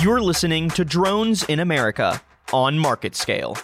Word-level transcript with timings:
You're 0.00 0.22
listening 0.22 0.70
to 0.70 0.86
Drones 0.86 1.44
in 1.44 1.60
America 1.60 2.22
on 2.50 2.78
MarketScale. 2.78 3.62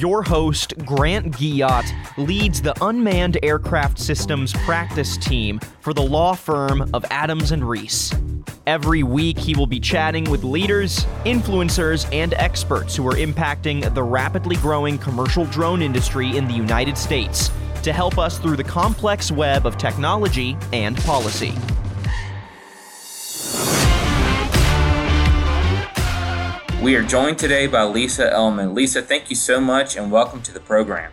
Your 0.00 0.22
host, 0.22 0.72
Grant 0.86 1.36
Guillot, 1.36 1.84
leads 2.16 2.62
the 2.62 2.74
Unmanned 2.82 3.38
Aircraft 3.42 3.98
Systems 3.98 4.54
practice 4.64 5.18
team 5.18 5.60
for 5.80 5.92
the 5.92 6.02
law 6.02 6.34
firm 6.34 6.88
of 6.94 7.04
Adams 7.10 7.52
and 7.52 7.68
Reese. 7.68 8.14
Every 8.66 9.02
week, 9.02 9.38
he 9.38 9.54
will 9.54 9.66
be 9.66 9.80
chatting 9.80 10.24
with 10.30 10.42
leaders, 10.44 11.04
influencers, 11.26 12.08
and 12.10 12.32
experts 12.34 12.96
who 12.96 13.06
are 13.06 13.16
impacting 13.16 13.92
the 13.92 14.02
rapidly 14.02 14.56
growing 14.56 14.96
commercial 14.96 15.44
drone 15.44 15.82
industry 15.82 16.38
in 16.38 16.48
the 16.48 16.54
United 16.54 16.96
States 16.96 17.50
to 17.82 17.92
help 17.92 18.16
us 18.16 18.38
through 18.38 18.56
the 18.56 18.64
complex 18.64 19.30
web 19.30 19.66
of 19.66 19.76
technology 19.76 20.56
and 20.72 20.96
policy. 21.04 21.52
We 26.82 26.94
are 26.94 27.02
joined 27.02 27.40
today 27.40 27.66
by 27.66 27.82
Lisa 27.82 28.30
Ellman. 28.30 28.72
Lisa, 28.72 29.02
thank 29.02 29.30
you 29.30 29.36
so 29.36 29.60
much 29.60 29.96
and 29.96 30.12
welcome 30.12 30.40
to 30.42 30.52
the 30.52 30.60
program. 30.60 31.10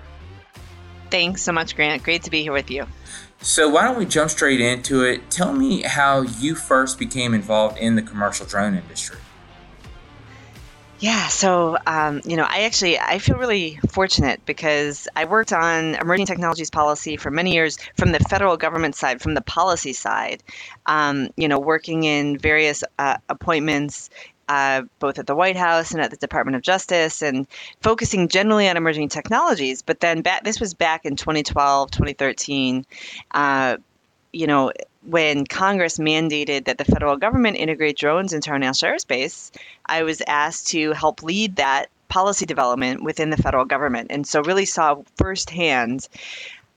Thanks 1.09 1.41
so 1.41 1.51
much, 1.51 1.75
Grant. 1.75 2.03
Great 2.03 2.21
to 2.23 2.29
be 2.29 2.43
here 2.43 2.51
with 2.51 2.69
you. 2.69 2.85
So, 3.41 3.67
why 3.67 3.83
don't 3.83 3.97
we 3.97 4.05
jump 4.05 4.29
straight 4.29 4.61
into 4.61 5.03
it? 5.03 5.31
Tell 5.31 5.53
me 5.53 5.81
how 5.81 6.21
you 6.21 6.53
first 6.53 6.99
became 6.99 7.33
involved 7.33 7.79
in 7.79 7.95
the 7.95 8.03
commercial 8.03 8.45
drone 8.45 8.75
industry. 8.75 9.17
Yeah, 10.99 11.27
so 11.27 11.77
um, 11.88 12.21
you 12.25 12.38
know, 12.38 12.45
I 12.47 12.63
actually 12.63 12.97
I 12.97 13.19
feel 13.19 13.35
really 13.35 13.79
fortunate 13.89 14.45
because 14.45 15.07
I 15.16 15.25
worked 15.25 15.52
on 15.52 15.95
emerging 15.95 16.25
technologies 16.25 16.69
policy 16.69 17.17
for 17.17 17.29
many 17.29 17.53
years 17.53 17.77
from 17.97 18.11
the 18.11 18.19
federal 18.19 18.55
government 18.55 18.95
side, 18.95 19.21
from 19.21 19.33
the 19.33 19.41
policy 19.41 19.93
side. 19.93 20.41
Um, 20.85 21.29
you 21.35 21.47
know, 21.47 21.59
working 21.59 22.05
in 22.05 22.38
various 22.38 22.83
uh, 22.97 23.17
appointments 23.29 24.09
uh, 24.48 24.84
both 24.99 25.20
at 25.20 25.27
the 25.27 25.36
White 25.36 25.58
House 25.58 25.92
and 25.92 26.02
at 26.02 26.11
the 26.11 26.17
Department 26.17 26.56
of 26.56 26.61
Justice, 26.61 27.22
and 27.22 27.47
focusing 27.81 28.28
generally 28.28 28.67
on 28.67 28.78
emerging 28.78 29.09
technologies. 29.09 29.81
But 29.81 30.00
then 30.00 30.23
this 30.44 30.59
was 30.59 30.73
back 30.73 31.06
in 31.06 31.16
2012, 31.16 31.92
2013. 31.92 32.86
Uh, 33.31 33.78
you 34.31 34.47
know, 34.47 34.72
when 35.06 35.45
Congress 35.45 35.97
mandated 35.97 36.66
that 36.66 36.78
the 36.78 36.86
federal 36.86 37.16
government 37.17 37.58
integrate 37.58 37.97
drones 37.97 38.34
into 38.34 38.52
our 38.52 38.59
national 38.59 38.92
airspace, 38.94 39.52
I 39.86 40.03
was 40.03 40.22
asked 40.28 40.67
to 40.69 40.91
help 40.91 41.23
lead 41.23 41.56
that 41.56 41.88
policy 42.08 42.45
development 42.45 43.03
within 43.03 43.30
the 43.30 43.38
federal 43.38 43.66
government, 43.66 44.08
and 44.09 44.28
so 44.28 44.41
really 44.41 44.66
saw 44.66 45.02
firsthand 45.16 46.08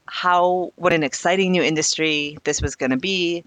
how 0.06 0.72
what 0.76 0.92
an 0.92 1.02
exciting 1.02 1.52
new 1.52 1.62
industry 1.62 2.38
this 2.44 2.62
was 2.62 2.76
going 2.76 2.90
to 2.90 2.96
be 2.96 3.44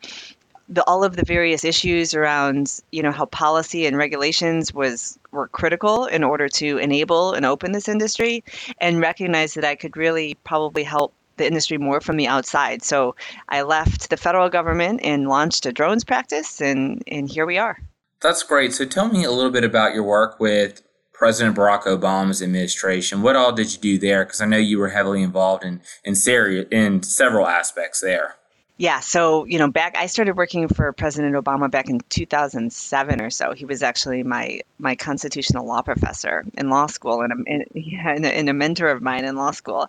the, 0.71 0.83
all 0.85 1.03
of 1.03 1.17
the 1.17 1.25
various 1.25 1.63
issues 1.63 2.13
around 2.15 2.79
you 2.91 3.03
know 3.03 3.11
how 3.11 3.25
policy 3.25 3.85
and 3.85 3.97
regulations 3.97 4.73
was 4.73 5.19
were 5.31 5.49
critical 5.49 6.05
in 6.05 6.23
order 6.23 6.47
to 6.47 6.77
enable 6.77 7.33
and 7.33 7.45
open 7.45 7.73
this 7.73 7.89
industry 7.89 8.43
and 8.79 9.01
recognize 9.01 9.53
that 9.53 9.65
I 9.65 9.75
could 9.75 9.95
really 9.97 10.35
probably 10.43 10.83
help 10.83 11.13
the 11.37 11.45
industry 11.45 11.77
more 11.77 12.01
from 12.01 12.17
the 12.17 12.27
outside. 12.27 12.83
So 12.83 13.15
I 13.49 13.63
left 13.63 14.09
the 14.09 14.17
federal 14.17 14.49
government 14.49 15.01
and 15.03 15.27
launched 15.27 15.65
a 15.65 15.71
drones 15.71 16.03
practice 16.03 16.61
and 16.61 17.03
and 17.07 17.29
here 17.29 17.45
we 17.45 17.57
are. 17.57 17.77
That's 18.21 18.43
great. 18.43 18.73
So 18.73 18.85
tell 18.85 19.09
me 19.09 19.23
a 19.23 19.31
little 19.31 19.51
bit 19.51 19.63
about 19.63 19.93
your 19.93 20.03
work 20.03 20.39
with 20.39 20.83
President 21.13 21.55
Barack 21.55 21.83
Obama's 21.83 22.41
administration. 22.41 23.21
What 23.21 23.35
all 23.35 23.51
did 23.51 23.73
you 23.73 23.79
do 23.79 23.99
there? 23.99 24.25
Because 24.25 24.41
I 24.41 24.45
know 24.45 24.57
you 24.57 24.79
were 24.79 24.89
heavily 24.89 25.21
involved 25.21 25.63
in 25.63 25.81
in, 26.05 26.15
seri- 26.15 26.67
in 26.71 27.03
several 27.03 27.47
aspects 27.47 27.99
there. 27.99 28.35
Yeah, 28.81 28.99
so 28.99 29.45
you 29.45 29.59
know, 29.59 29.69
back 29.69 29.95
I 29.95 30.07
started 30.07 30.37
working 30.37 30.67
for 30.67 30.91
President 30.91 31.35
Obama 31.35 31.69
back 31.69 31.87
in 31.87 31.99
2007 32.09 33.21
or 33.21 33.29
so. 33.29 33.53
He 33.53 33.63
was 33.63 33.83
actually 33.83 34.23
my 34.23 34.61
my 34.79 34.95
constitutional 34.95 35.67
law 35.67 35.83
professor 35.83 36.43
in 36.55 36.71
law 36.71 36.87
school, 36.87 37.21
and 37.21 37.31
a, 37.31 37.35
and, 37.45 37.65
and, 37.75 38.25
a, 38.25 38.35
and 38.35 38.49
a 38.49 38.53
mentor 38.53 38.87
of 38.87 39.03
mine 39.03 39.23
in 39.23 39.35
law 39.35 39.51
school 39.51 39.87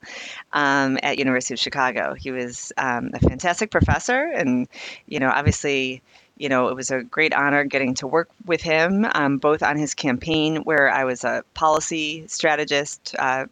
um, 0.53 0.99
at 1.03 1.19
University 1.19 1.55
of 1.55 1.59
Chicago. 1.59 2.13
He 2.13 2.33
was 2.33 2.71
um, 2.77 3.13
a 3.15 3.19
fantastic 3.19 3.71
professor, 3.71 4.25
and 4.25 4.69
you 5.07 5.21
know, 5.21 5.31
obviously 5.31 6.03
you 6.37 6.51
know, 6.51 6.69
it 6.69 6.77
was 6.77 6.91
a 6.91 7.03
great 7.03 7.33
honor 7.33 7.65
getting 7.65 7.95
to 7.95 8.07
work 8.07 8.29
with 8.45 8.61
him, 8.61 9.07
um, 9.15 9.39
both 9.39 9.63
on 9.63 9.79
his 9.79 9.95
campaign, 9.95 10.57
where 10.65 10.91
I 10.91 11.05
was 11.05 11.25
a 11.25 11.45
policy 11.55 12.27
strategist, 12.27 13.15
uh, 13.19 13.47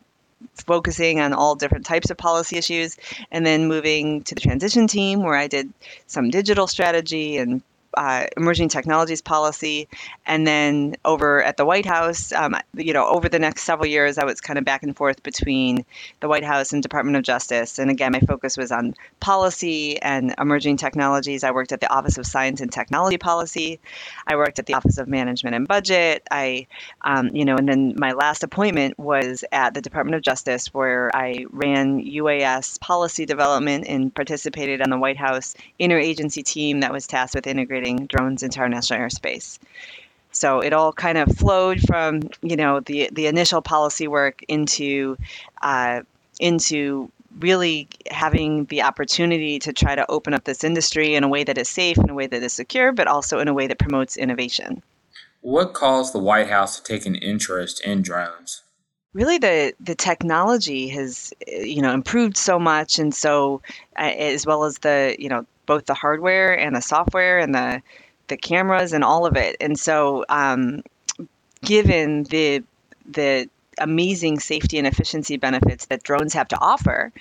focusing 0.55 1.21
on 1.21 1.33
all 1.33 1.55
different 1.55 1.87
types 1.87 2.11
of 2.11 2.17
policy 2.17 2.57
issues, 2.57 2.97
and 3.31 3.45
then 3.45 3.69
moving 3.69 4.23
to 4.25 4.35
the 4.35 4.41
transition 4.41 4.87
team 4.87 5.23
where 5.23 5.37
I 5.37 5.47
did 5.47 5.73
some 6.07 6.31
digital 6.31 6.67
strategy 6.67 7.39
and 7.39 7.63
uh, 7.95 8.27
emerging 8.37 8.69
technologies 8.69 9.21
policy, 9.21 9.89
and 10.27 10.47
then 10.47 10.97
over 11.05 11.43
at 11.43 11.57
the 11.57 11.65
White 11.65 11.87
House, 11.87 12.33
um, 12.33 12.55
you 12.75 12.93
know, 12.93 13.07
over 13.09 13.29
the 13.29 13.39
next 13.39 13.65
several 13.65 13.87
years, 13.87 14.19
I 14.19 14.25
was 14.25 14.41
kind 14.41 14.59
of 14.59 14.65
back 14.65 14.83
and 14.83 14.97
forth 14.97 15.23
between 15.23 15.85
the 16.21 16.29
White 16.29 16.45
House 16.45 16.73
and 16.73 16.83
Department 16.83 17.17
of 17.17 17.23
Justice. 17.23 17.79
And 17.79 17.91
again, 17.91 18.13
my 18.13 18.21
focus 18.21 18.57
was 18.57 18.71
on 18.71 18.95
policy 19.19 20.01
and 20.03 20.35
emerging 20.39 20.77
technologies. 20.77 21.43
I 21.43 21.51
worked 21.51 21.73
at 21.73 21.81
the 21.81 21.93
Office 21.93 22.19
of 22.19 22.27
Science 22.27 22.61
and 22.61 22.73
Technology 22.73 23.19
Policy. 23.19 23.81
I 24.27 24.37
worked 24.37 24.59
at 24.59 24.67
the 24.67 24.75
Office 24.75 24.99
of 24.99 25.09
Management 25.09 25.57
and 25.57 25.67
Budget. 25.67 26.23
I, 26.31 26.67
um, 27.03 27.31
you 27.35 27.45
know, 27.45 27.57
and 27.57 27.69
then 27.69 27.95
my 27.97 28.13
last 28.13 28.45
appointment 28.45 28.99
was 28.99 29.45
at 29.51 29.75
the 29.75 29.81
Department 29.81 30.15
of 30.15 30.23
Justice, 30.23 30.73
where 30.73 31.11
I 31.15 31.47
ran 31.51 32.05
UAS 32.05 32.81
policy 32.81 33.27
development 33.27 33.87
and 33.89 34.15
participated 34.15 34.81
on 34.81 34.91
the 34.91 34.99
White 34.99 35.17
House 35.17 35.57
interagency 35.81 36.45
team 36.45 36.81
that 36.81 36.93
was 36.93 37.07
tasked 37.07 37.35
with 37.35 37.47
integrating 37.47 37.80
drones 38.07 38.43
into 38.43 38.61
our 38.61 38.69
national 38.69 39.01
airspace. 39.01 39.59
So 40.33 40.61
it 40.61 40.73
all 40.73 40.93
kind 40.93 41.19
of 41.19 41.37
flowed 41.37 41.81
from 41.81 42.23
you 42.43 42.57
know 42.57 42.81
the 42.81 43.11
the 43.13 43.27
initial 43.27 43.63
policy 43.63 44.07
work 44.07 44.43
into 44.49 45.17
uh, 45.63 46.03
into 46.39 47.11
really 47.39 47.89
having 48.11 48.65
the 48.67 48.83
opportunity 48.83 49.59
to 49.61 49.73
try 49.73 49.95
to 49.95 50.09
open 50.11 50.35
up 50.35 50.45
this 50.45 50.65
industry 50.65 51.15
in 51.15 51.25
a 51.25 51.29
way 51.29 51.45
that 51.45 51.59
is 51.59 51.69
safe, 51.69 51.97
in 51.97 52.11
a 52.11 52.15
way 52.15 52.27
that 52.27 52.43
is 52.43 52.53
secure, 52.53 52.93
but 52.93 53.07
also 53.07 53.39
in 53.39 53.49
a 53.49 53.55
way 53.55 53.67
that 53.67 53.79
promotes 53.79 54.17
innovation. 54.17 54.83
What 55.41 55.73
caused 55.73 56.13
the 56.13 56.19
White 56.19 56.49
House 56.49 56.79
to 56.79 56.83
take 56.83 57.07
an 57.07 57.15
interest 57.15 57.85
in 57.85 58.03
drones? 58.03 58.63
Really, 59.13 59.39
the 59.39 59.73
the 59.81 59.95
technology 59.95 60.89
has 60.89 61.33
you 61.49 61.83
know 61.83 61.93
improved 61.93 62.37
so 62.37 62.59
much, 62.59 62.99
and 62.99 63.13
so 63.13 63.61
uh, 63.99 64.03
as 64.03 64.47
well 64.47 64.65
as 64.65 64.79
the 64.79 65.17
you 65.19 65.29
know 65.29 65.45
both 65.71 65.87
the 65.87 65.95
hardware 65.95 66.59
and 66.59 66.75
the 66.75 66.81
software 66.81 67.39
and 67.39 67.55
the 67.55 67.81
the 68.27 68.37
cameras 68.37 68.93
and 68.93 69.05
all 69.05 69.25
of 69.25 69.37
it. 69.37 69.55
And 69.61 69.79
so, 69.79 70.25
um, 70.29 70.83
given 71.63 72.25
the 72.25 72.65
the 73.09 73.49
amazing 73.79 74.41
safety 74.41 74.79
and 74.79 74.87
efficiency 74.89 75.37
benefits 75.37 75.87
that 75.87 76.03
drones 76.03 76.35
have 76.35 76.49
to 76.49 76.59
offer, 76.61 77.13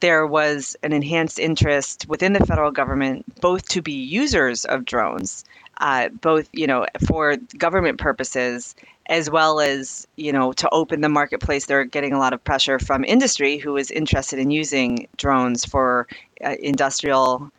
there 0.00 0.26
was 0.26 0.76
an 0.82 0.92
enhanced 0.92 1.38
interest 1.38 2.04
within 2.10 2.34
the 2.34 2.44
federal 2.44 2.70
government 2.70 3.24
both 3.40 3.66
to 3.68 3.80
be 3.80 3.92
users 3.92 4.66
of 4.66 4.84
drones, 4.84 5.46
uh, 5.78 6.10
both 6.20 6.46
you 6.52 6.66
know 6.66 6.84
for 7.06 7.36
government 7.56 7.98
purposes 7.98 8.74
as 9.06 9.30
well 9.30 9.60
as 9.60 10.06
you 10.16 10.30
know 10.30 10.52
to 10.52 10.68
open 10.72 11.00
the 11.00 11.08
marketplace. 11.08 11.64
They're 11.64 11.86
getting 11.86 12.12
a 12.12 12.18
lot 12.18 12.34
of 12.34 12.44
pressure 12.44 12.78
from 12.78 13.02
industry 13.06 13.56
who 13.56 13.78
is 13.78 13.90
interested 13.90 14.38
in 14.38 14.50
using 14.50 15.08
drones 15.16 15.64
for 15.64 16.06
uh, 16.44 16.56
industrial 16.60 17.50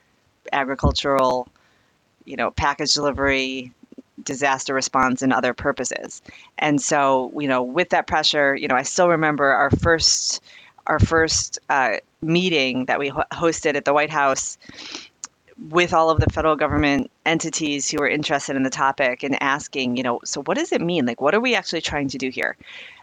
agricultural, 0.51 1.47
you 2.25 2.35
know, 2.35 2.51
package 2.51 2.94
delivery, 2.94 3.72
disaster 4.23 4.73
response, 4.73 5.22
and 5.22 5.33
other 5.33 5.53
purposes. 5.53 6.22
And 6.57 6.81
so, 6.81 7.31
you 7.39 7.47
know, 7.47 7.63
with 7.63 7.89
that 7.89 8.07
pressure, 8.07 8.55
you 8.55 8.67
know, 8.67 8.75
I 8.75 8.83
still 8.83 9.09
remember 9.09 9.45
our 9.45 9.72
first 9.72 10.41
our 10.88 10.99
first 10.99 11.59
uh, 11.69 11.97
meeting 12.22 12.85
that 12.85 12.97
we 12.99 13.09
ho- 13.09 13.23
hosted 13.31 13.75
at 13.75 13.85
the 13.85 13.94
White 13.94 14.09
House 14.09 14.57
with 15.68 15.94
all 15.94 16.09
of 16.09 16.20
the 16.20 16.30
federal 16.31 16.56
government 16.56 17.12
entities 17.25 17.90
who 17.90 18.02
are 18.02 18.08
interested 18.08 18.56
in 18.56 18.64
the 18.64 18.70
topic 18.70 19.23
and 19.23 19.41
asking, 19.44 19.97
you 19.97 20.03
know, 20.03 20.20
so 20.23 20.41
what 20.44 20.58
does 20.58 20.72
it 20.72 20.82
mean? 20.82 21.06
Like, 21.06 21.20
what 21.20 21.35
are 21.35 21.40
we 21.40 21.53
actually 21.53 21.82
trying 21.82 22.08
to 22.09 22.17
do 22.17 22.29
here? 22.29 22.56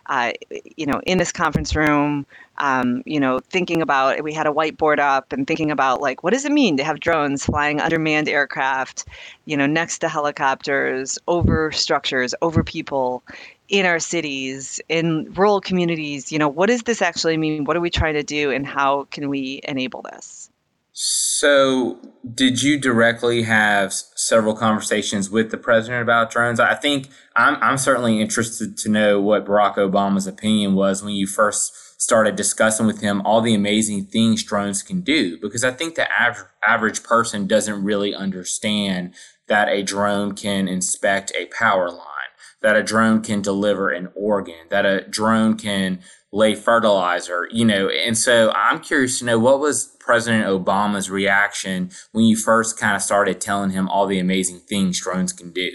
Uh, 0.06 0.32
you 0.76 0.86
know, 0.86 1.00
in 1.04 1.18
this 1.18 1.32
conference 1.32 1.74
room, 1.74 2.24
um, 2.58 3.02
you 3.04 3.20
know, 3.20 3.40
thinking 3.40 3.82
about, 3.82 4.22
we 4.22 4.32
had 4.32 4.46
a 4.46 4.52
whiteboard 4.52 4.98
up 4.98 5.32
and 5.32 5.46
thinking 5.46 5.70
about 5.70 6.00
like, 6.00 6.22
what 6.22 6.32
does 6.32 6.44
it 6.44 6.52
mean 6.52 6.76
to 6.76 6.84
have 6.84 7.00
drones 7.00 7.44
flying 7.44 7.80
undermanned 7.80 8.28
aircraft, 8.28 9.04
you 9.44 9.56
know, 9.56 9.66
next 9.66 9.98
to 9.98 10.08
helicopters, 10.08 11.18
over 11.26 11.72
structures, 11.72 12.34
over 12.40 12.62
people, 12.62 13.22
in 13.68 13.84
our 13.84 13.98
cities, 13.98 14.80
in 14.88 15.32
rural 15.34 15.60
communities, 15.60 16.30
you 16.30 16.38
know, 16.38 16.48
what 16.48 16.66
does 16.66 16.82
this 16.82 17.02
actually 17.02 17.36
mean? 17.36 17.64
What 17.64 17.76
are 17.76 17.80
we 17.80 17.90
trying 17.90 18.14
to 18.14 18.22
do 18.22 18.50
and 18.50 18.66
how 18.66 19.08
can 19.10 19.28
we 19.28 19.60
enable 19.64 20.02
this? 20.02 20.50
So, 20.98 21.98
did 22.34 22.62
you 22.62 22.78
directly 22.78 23.42
have 23.42 23.92
several 23.92 24.54
conversations 24.54 25.28
with 25.28 25.50
the 25.50 25.58
president 25.58 26.00
about 26.00 26.30
drones? 26.30 26.58
I 26.58 26.74
think 26.74 27.10
I'm, 27.36 27.62
I'm 27.62 27.76
certainly 27.76 28.18
interested 28.18 28.78
to 28.78 28.88
know 28.88 29.20
what 29.20 29.44
Barack 29.44 29.74
Obama's 29.74 30.26
opinion 30.26 30.74
was 30.74 31.02
when 31.02 31.12
you 31.12 31.26
first 31.26 32.00
started 32.00 32.34
discussing 32.34 32.86
with 32.86 33.02
him 33.02 33.20
all 33.26 33.42
the 33.42 33.52
amazing 33.52 34.06
things 34.06 34.42
drones 34.42 34.82
can 34.82 35.02
do, 35.02 35.38
because 35.38 35.64
I 35.64 35.70
think 35.70 35.96
the 35.96 36.10
average, 36.10 36.48
average 36.66 37.02
person 37.02 37.46
doesn't 37.46 37.84
really 37.84 38.14
understand 38.14 39.12
that 39.48 39.68
a 39.68 39.82
drone 39.82 40.34
can 40.34 40.66
inspect 40.66 41.30
a 41.38 41.44
power 41.46 41.90
line, 41.90 42.15
that 42.66 42.74
a 42.74 42.82
drone 42.82 43.22
can 43.22 43.40
deliver 43.40 43.90
an 43.90 44.08
organ, 44.16 44.66
that 44.70 44.84
a 44.84 45.02
drone 45.02 45.56
can 45.56 46.00
lay 46.32 46.52
fertilizer, 46.52 47.46
you 47.52 47.64
know. 47.64 47.88
And 47.88 48.18
so 48.18 48.50
I'm 48.56 48.80
curious 48.80 49.20
to 49.20 49.24
know 49.24 49.38
what 49.38 49.60
was 49.60 49.96
President 50.00 50.46
Obama's 50.46 51.08
reaction 51.08 51.92
when 52.10 52.24
you 52.24 52.36
first 52.36 52.76
kind 52.76 52.96
of 52.96 53.02
started 53.02 53.40
telling 53.40 53.70
him 53.70 53.88
all 53.88 54.08
the 54.08 54.18
amazing 54.18 54.58
things 54.58 55.00
drones 55.00 55.32
can 55.32 55.52
do? 55.52 55.70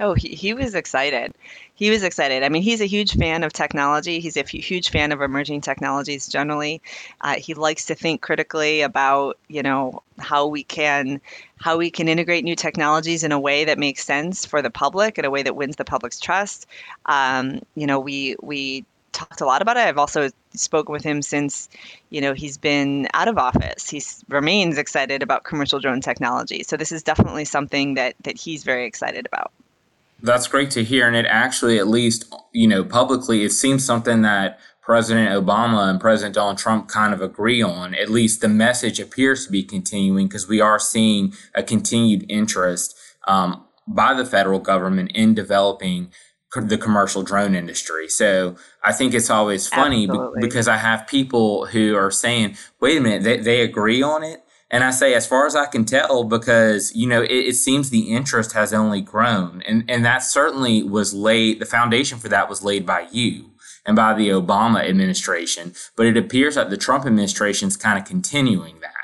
Oh, 0.00 0.14
he, 0.14 0.28
he 0.28 0.54
was 0.54 0.74
excited. 0.74 1.34
He 1.74 1.90
was 1.90 2.04
excited. 2.04 2.44
I 2.44 2.48
mean, 2.48 2.62
he's 2.62 2.80
a 2.80 2.86
huge 2.86 3.16
fan 3.16 3.42
of 3.42 3.52
technology. 3.52 4.20
He's 4.20 4.36
a 4.36 4.42
huge 4.42 4.90
fan 4.90 5.10
of 5.10 5.20
emerging 5.20 5.60
technologies 5.60 6.28
generally. 6.28 6.80
Uh, 7.20 7.34
he 7.34 7.54
likes 7.54 7.84
to 7.86 7.94
think 7.96 8.20
critically 8.20 8.80
about, 8.82 9.38
you 9.48 9.62
know, 9.62 10.02
how 10.18 10.46
we 10.46 10.62
can 10.62 11.20
how 11.60 11.76
we 11.76 11.90
can 11.90 12.08
integrate 12.08 12.44
new 12.44 12.54
technologies 12.54 13.24
in 13.24 13.32
a 13.32 13.40
way 13.40 13.64
that 13.64 13.78
makes 13.78 14.04
sense 14.04 14.46
for 14.46 14.62
the 14.62 14.70
public, 14.70 15.18
in 15.18 15.24
a 15.24 15.30
way 15.30 15.42
that 15.42 15.56
wins 15.56 15.76
the 15.76 15.84
public's 15.84 16.20
trust. 16.20 16.66
Um, 17.06 17.60
you 17.74 17.86
know, 17.86 17.98
we 17.98 18.36
we 18.40 18.84
talked 19.12 19.40
a 19.40 19.46
lot 19.46 19.62
about 19.62 19.76
it. 19.76 19.80
I've 19.80 19.98
also 19.98 20.30
spoken 20.54 20.92
with 20.92 21.02
him 21.02 21.22
since, 21.22 21.68
you 22.10 22.20
know, 22.20 22.34
he's 22.34 22.56
been 22.56 23.08
out 23.14 23.26
of 23.26 23.36
office. 23.38 23.88
He 23.88 24.00
remains 24.28 24.78
excited 24.78 25.22
about 25.22 25.44
commercial 25.44 25.80
drone 25.80 26.00
technology. 26.00 26.62
So 26.62 26.76
this 26.76 26.92
is 26.92 27.02
definitely 27.02 27.44
something 27.44 27.94
that 27.94 28.14
that 28.22 28.36
he's 28.38 28.62
very 28.62 28.86
excited 28.86 29.26
about. 29.26 29.52
That's 30.20 30.48
great 30.48 30.70
to 30.72 30.84
hear. 30.84 31.06
And 31.06 31.16
it 31.16 31.26
actually, 31.26 31.78
at 31.78 31.86
least, 31.86 32.32
you 32.52 32.66
know, 32.66 32.82
publicly, 32.82 33.44
it 33.44 33.50
seems 33.52 33.84
something 33.84 34.22
that 34.22 34.58
President 34.82 35.28
Obama 35.30 35.90
and 35.90 36.00
President 36.00 36.34
Donald 36.34 36.58
Trump 36.58 36.88
kind 36.88 37.12
of 37.12 37.20
agree 37.20 37.62
on. 37.62 37.94
At 37.94 38.08
least 38.08 38.40
the 38.40 38.48
message 38.48 38.98
appears 38.98 39.44
to 39.46 39.52
be 39.52 39.62
continuing 39.62 40.28
because 40.28 40.48
we 40.48 40.60
are 40.60 40.78
seeing 40.78 41.34
a 41.54 41.62
continued 41.62 42.24
interest 42.28 42.96
um, 43.26 43.64
by 43.86 44.14
the 44.14 44.24
federal 44.24 44.58
government 44.58 45.12
in 45.14 45.34
developing 45.34 46.10
the 46.56 46.78
commercial 46.78 47.22
drone 47.22 47.54
industry. 47.54 48.08
So 48.08 48.56
I 48.82 48.92
think 48.92 49.12
it's 49.12 49.28
always 49.28 49.68
funny 49.68 50.08
because 50.40 50.66
I 50.66 50.78
have 50.78 51.06
people 51.06 51.66
who 51.66 51.94
are 51.94 52.10
saying, 52.10 52.56
wait 52.80 52.96
a 52.96 53.00
minute, 53.00 53.22
they, 53.22 53.36
they 53.36 53.60
agree 53.60 54.02
on 54.02 54.24
it. 54.24 54.42
And 54.70 54.84
I 54.84 54.90
say, 54.90 55.14
as 55.14 55.26
far 55.26 55.46
as 55.46 55.56
I 55.56 55.66
can 55.66 55.84
tell, 55.84 56.24
because, 56.24 56.94
you 56.94 57.06
know, 57.08 57.22
it, 57.22 57.30
it, 57.30 57.54
seems 57.54 57.88
the 57.88 58.12
interest 58.14 58.52
has 58.52 58.74
only 58.74 59.00
grown. 59.00 59.62
And, 59.66 59.84
and 59.88 60.04
that 60.04 60.22
certainly 60.22 60.82
was 60.82 61.14
laid, 61.14 61.58
the 61.58 61.64
foundation 61.64 62.18
for 62.18 62.28
that 62.28 62.50
was 62.50 62.62
laid 62.62 62.84
by 62.84 63.08
you 63.10 63.52
and 63.86 63.96
by 63.96 64.12
the 64.12 64.28
Obama 64.28 64.86
administration. 64.86 65.72
But 65.96 66.06
it 66.06 66.18
appears 66.18 66.56
that 66.56 66.68
the 66.68 66.76
Trump 66.76 67.06
administration 67.06 67.68
is 67.68 67.78
kind 67.78 67.98
of 67.98 68.04
continuing 68.04 68.80
that. 68.80 68.97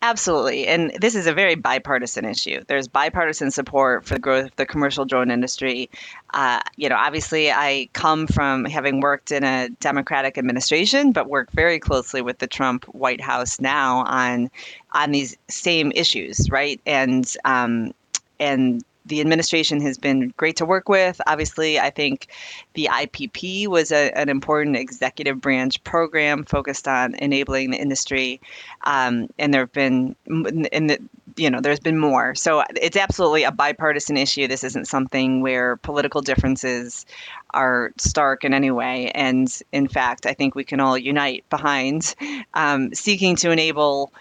Absolutely. 0.00 0.68
And 0.68 0.92
this 1.00 1.16
is 1.16 1.26
a 1.26 1.32
very 1.34 1.56
bipartisan 1.56 2.24
issue. 2.24 2.62
There's 2.68 2.86
bipartisan 2.86 3.50
support 3.50 4.04
for 4.04 4.14
the 4.14 4.20
growth 4.20 4.44
of 4.46 4.56
the 4.56 4.64
commercial 4.64 5.04
drone 5.04 5.28
industry. 5.28 5.90
Uh, 6.34 6.60
you 6.76 6.88
know, 6.88 6.94
obviously, 6.94 7.50
I 7.50 7.88
come 7.94 8.28
from 8.28 8.64
having 8.64 9.00
worked 9.00 9.32
in 9.32 9.42
a 9.42 9.68
Democratic 9.80 10.38
administration, 10.38 11.10
but 11.10 11.28
work 11.28 11.50
very 11.50 11.80
closely 11.80 12.22
with 12.22 12.38
the 12.38 12.46
Trump 12.46 12.84
White 12.84 13.20
House 13.20 13.60
now 13.60 14.04
on 14.06 14.50
on 14.92 15.10
these 15.10 15.36
same 15.48 15.90
issues, 15.96 16.48
right? 16.48 16.80
And 16.86 17.34
um, 17.44 17.92
and 18.38 18.84
the 19.08 19.20
administration 19.20 19.80
has 19.80 19.98
been 19.98 20.32
great 20.36 20.56
to 20.56 20.66
work 20.66 20.88
with. 20.88 21.20
Obviously, 21.26 21.78
I 21.78 21.90
think 21.90 22.28
the 22.74 22.88
IPP 22.90 23.66
was 23.66 23.90
a, 23.90 24.16
an 24.16 24.28
important 24.28 24.76
executive 24.76 25.40
branch 25.40 25.82
program 25.84 26.44
focused 26.44 26.86
on 26.86 27.14
enabling 27.16 27.70
the 27.70 27.78
industry, 27.78 28.40
um, 28.84 29.28
and 29.38 29.52
there 29.52 29.62
have 29.62 29.72
been 29.72 30.14
in 30.26 30.86
the 30.86 30.98
you 31.36 31.50
know 31.50 31.60
there's 31.60 31.80
been 31.80 31.98
more. 31.98 32.34
So 32.34 32.64
it's 32.76 32.96
absolutely 32.96 33.44
a 33.44 33.52
bipartisan 33.52 34.16
issue. 34.16 34.46
This 34.46 34.64
isn't 34.64 34.86
something 34.86 35.40
where 35.40 35.76
political 35.76 36.20
differences 36.20 37.06
are 37.54 37.92
stark 37.96 38.44
in 38.44 38.52
any 38.52 38.70
way. 38.70 39.10
And 39.12 39.48
in 39.72 39.88
fact, 39.88 40.26
I 40.26 40.34
think 40.34 40.54
we 40.54 40.64
can 40.64 40.80
all 40.80 40.98
unite 40.98 41.48
behind 41.48 42.14
um, 42.54 42.94
seeking 42.94 43.36
to 43.36 43.50
enable 43.50 44.12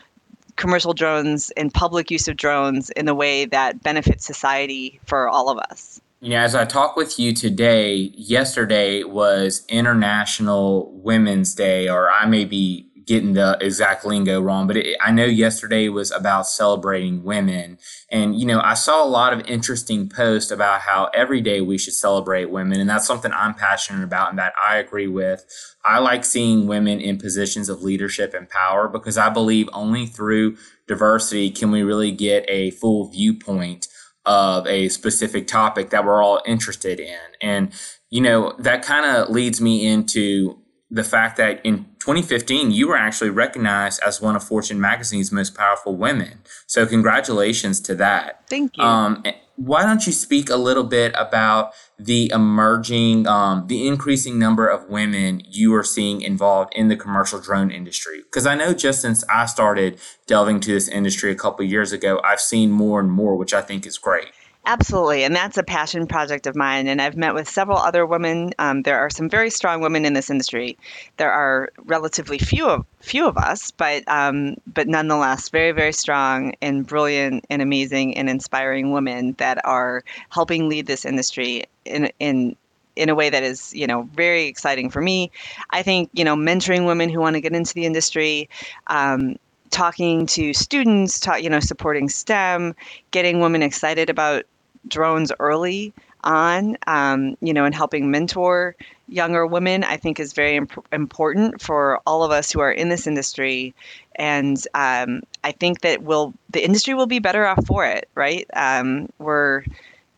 commercial 0.58 0.94
drones 0.94 1.52
and 1.52 1.74
public 1.74 2.12
use 2.12 2.28
of 2.28 2.36
drones 2.36 2.90
in 2.92 3.08
a 3.08 3.16
way 3.16 3.46
that 3.46 3.82
benefits 3.82 4.26
society 4.26 5.00
for 5.06 5.30
all 5.30 5.50
of 5.50 5.58
us. 5.58 6.02
You 6.20 6.32
know, 6.32 6.40
as 6.40 6.56
I 6.56 6.66
talk 6.66 6.96
with 6.96 7.20
you 7.20 7.32
today, 7.32 8.12
yesterday 8.16 9.04
was 9.04 9.64
International 9.70 10.92
Women's 10.94 11.54
Day, 11.54 11.88
or 11.88 12.10
I 12.10 12.26
may 12.26 12.44
be 12.44 12.87
getting 13.08 13.34
the 13.34 13.58
exact 13.62 14.06
lingo 14.06 14.42
wrong, 14.42 14.68
but 14.68 14.76
it, 14.76 14.98
I 15.02 15.12
know 15.12 15.26
yesterday 15.26 15.88
was 15.88 16.12
about 16.12 16.46
celebrating 16.46 17.24
women. 17.24 17.80
And, 18.12 18.38
you 18.38 18.46
know, 18.46 18.60
I 18.62 18.74
saw 18.74 19.04
a 19.04 19.08
lot 19.08 19.32
of 19.32 19.48
interesting 19.48 20.10
posts 20.10 20.52
about 20.52 20.82
how 20.82 21.10
every 21.14 21.40
day 21.40 21.62
we 21.62 21.78
should 21.78 21.94
celebrate 21.94 22.52
women. 22.52 22.82
And 22.82 22.90
that's 22.90 23.08
something 23.08 23.32
I'm 23.32 23.54
passionate 23.54 24.04
about 24.04 24.30
and 24.30 24.38
that 24.38 24.54
I 24.64 24.76
agree 24.76 25.08
with. 25.08 25.46
I 25.86 26.00
like 26.00 26.26
seeing 26.26 26.68
women 26.68 27.00
in 27.00 27.18
positions 27.18 27.70
of 27.70 27.82
leadership 27.82 28.34
and 28.34 28.50
power 28.50 28.90
because 28.90 29.18
I 29.18 29.30
believe 29.30 29.70
only 29.72 30.06
through 30.06 30.58
diversity 30.86 31.50
can 31.50 31.72
we 31.72 31.84
really 31.84 32.12
get 32.12 32.44
a 32.50 32.72
full 32.72 33.10
viewpoint 33.10 33.88
of 34.26 34.68
a 34.68 34.90
specific 34.90 35.48
topic 35.48 35.92
that 35.92 36.04
we're 36.06 36.22
all 36.22 36.42
interested 36.46 37.00
in. 37.00 37.20
And, 37.42 37.72
you 38.10 38.20
know, 38.20 38.54
that 38.60 38.84
kind 38.84 39.06
of 39.06 39.30
leads 39.30 39.62
me 39.62 39.88
into 39.88 40.60
the 40.90 41.04
fact 41.04 41.38
that 41.38 41.66
in 41.66 41.86
2015 42.08 42.72
you 42.72 42.88
were 42.88 42.96
actually 42.96 43.30
recognized 43.30 44.00
as 44.02 44.22
one 44.22 44.34
of 44.34 44.42
Fortune 44.42 44.80
magazine's 44.80 45.30
most 45.30 45.54
powerful 45.54 45.94
women. 45.94 46.40
So 46.66 46.86
congratulations 46.86 47.82
to 47.82 47.96
that. 47.96 48.48
Thank 48.50 48.78
you. 48.78 48.84
Um, 48.86 49.26
why 49.58 49.84
don't 49.84 50.08
you 50.08 50.14
speak 50.14 50.50
a 50.50 50.56
little 50.56 50.86
bit 50.86 51.14
about 51.18 51.74
the 52.00 52.32
emerging, 52.34 53.28
um, 53.28 53.68
the 53.68 53.86
increasing 53.86 54.40
number 54.40 54.68
of 54.70 54.88
women 54.88 55.42
you 55.50 55.76
are 55.76 55.84
seeing 55.84 56.22
involved 56.22 56.72
in 56.76 56.88
the 56.88 56.96
commercial 56.96 57.42
drone 57.42 57.72
industry? 57.72 58.20
Because 58.20 58.46
I 58.46 58.56
know 58.56 58.74
just 58.74 59.02
since 59.02 59.26
I 59.28 59.46
started 59.46 60.00
delving 60.28 60.62
to 60.62 60.72
this 60.72 60.88
industry 60.88 61.32
a 61.32 61.36
couple 61.36 61.66
years 61.66 61.92
ago, 61.92 62.22
I've 62.24 62.40
seen 62.40 62.72
more 62.72 63.02
and 63.02 63.12
more, 63.12 63.36
which 63.36 63.54
I 63.54 63.62
think 63.62 63.86
is 63.86 63.98
great. 63.98 64.28
Absolutely, 64.70 65.24
and 65.24 65.34
that's 65.34 65.58
a 65.58 65.64
passion 65.64 66.08
project 66.08 66.46
of 66.46 66.54
mine. 66.54 66.88
And 66.90 67.02
I've 67.02 67.16
met 67.16 67.34
with 67.34 67.48
several 67.48 67.78
other 67.78 68.06
women. 68.06 68.52
Um, 68.60 68.82
there 68.82 69.00
are 69.00 69.10
some 69.10 69.30
very 69.30 69.50
strong 69.50 69.80
women 69.80 70.04
in 70.04 70.12
this 70.12 70.30
industry. 70.30 70.78
There 71.16 71.32
are 71.32 71.70
relatively 71.86 72.38
few 72.38 72.68
of 72.68 72.86
few 73.00 73.26
of 73.26 73.38
us, 73.38 73.72
but 73.72 74.04
um, 74.10 74.58
but 74.68 74.90
nonetheless, 74.90 75.48
very 75.48 75.72
very 75.72 75.94
strong 75.94 76.54
and 76.62 76.86
brilliant 76.86 77.46
and 77.50 77.62
amazing 77.62 78.18
and 78.18 78.30
inspiring 78.30 78.92
women 78.92 79.36
that 79.38 79.66
are 79.66 80.04
helping 80.32 80.68
lead 80.68 80.86
this 80.86 81.06
industry 81.06 81.64
in 81.86 82.12
in 82.20 82.58
in 82.98 83.08
a 83.08 83.16
way 83.16 83.30
that 83.30 83.44
is 83.44 83.74
you 83.74 83.88
know 83.88 84.02
very 84.16 84.48
exciting 84.48 84.90
for 84.90 85.02
me. 85.02 85.32
I 85.70 85.82
think 85.82 86.10
you 86.12 86.26
know 86.26 86.36
mentoring 86.36 86.86
women 86.86 87.10
who 87.10 87.22
want 87.22 87.36
to 87.36 87.42
get 87.42 87.54
into 87.54 87.74
the 87.74 87.86
industry. 87.86 88.50
Um, 88.88 89.38
talking 89.70 90.26
to 90.26 90.54
students, 90.54 91.28
you 91.42 91.50
know, 91.50 91.60
supporting 91.60 92.08
STEM, 92.08 92.74
getting 93.12 93.42
women 93.42 93.62
excited 93.62 94.10
about 94.10 94.46
drones 94.90 95.32
early 95.40 95.94
on, 96.24 96.78
um, 96.88 97.38
you 97.42 97.54
know, 97.54 97.66
and 97.66 97.76
helping 97.76 98.12
mentor 98.12 98.76
younger 99.08 99.46
women, 99.46 99.84
I 99.84 99.98
think 99.98 100.20
is 100.20 100.34
very 100.34 100.56
imp- 100.56 100.86
important 100.92 101.62
for 101.62 102.00
all 102.06 102.24
of 102.24 102.32
us 102.32 102.52
who 102.52 102.60
are 102.60 102.72
in 102.72 102.90
this 102.90 103.08
industry. 103.08 103.74
And 104.16 104.58
um, 104.74 105.22
I 105.44 105.52
think 105.52 105.82
that 105.82 106.04
will 106.04 106.34
the 106.50 106.64
industry 106.64 106.94
will 106.94 107.08
be 107.08 107.20
better 107.20 107.46
off 107.46 107.66
for 107.66 107.86
it, 107.86 108.10
right? 108.16 108.46
Um, 108.54 109.10
we're 109.20 109.64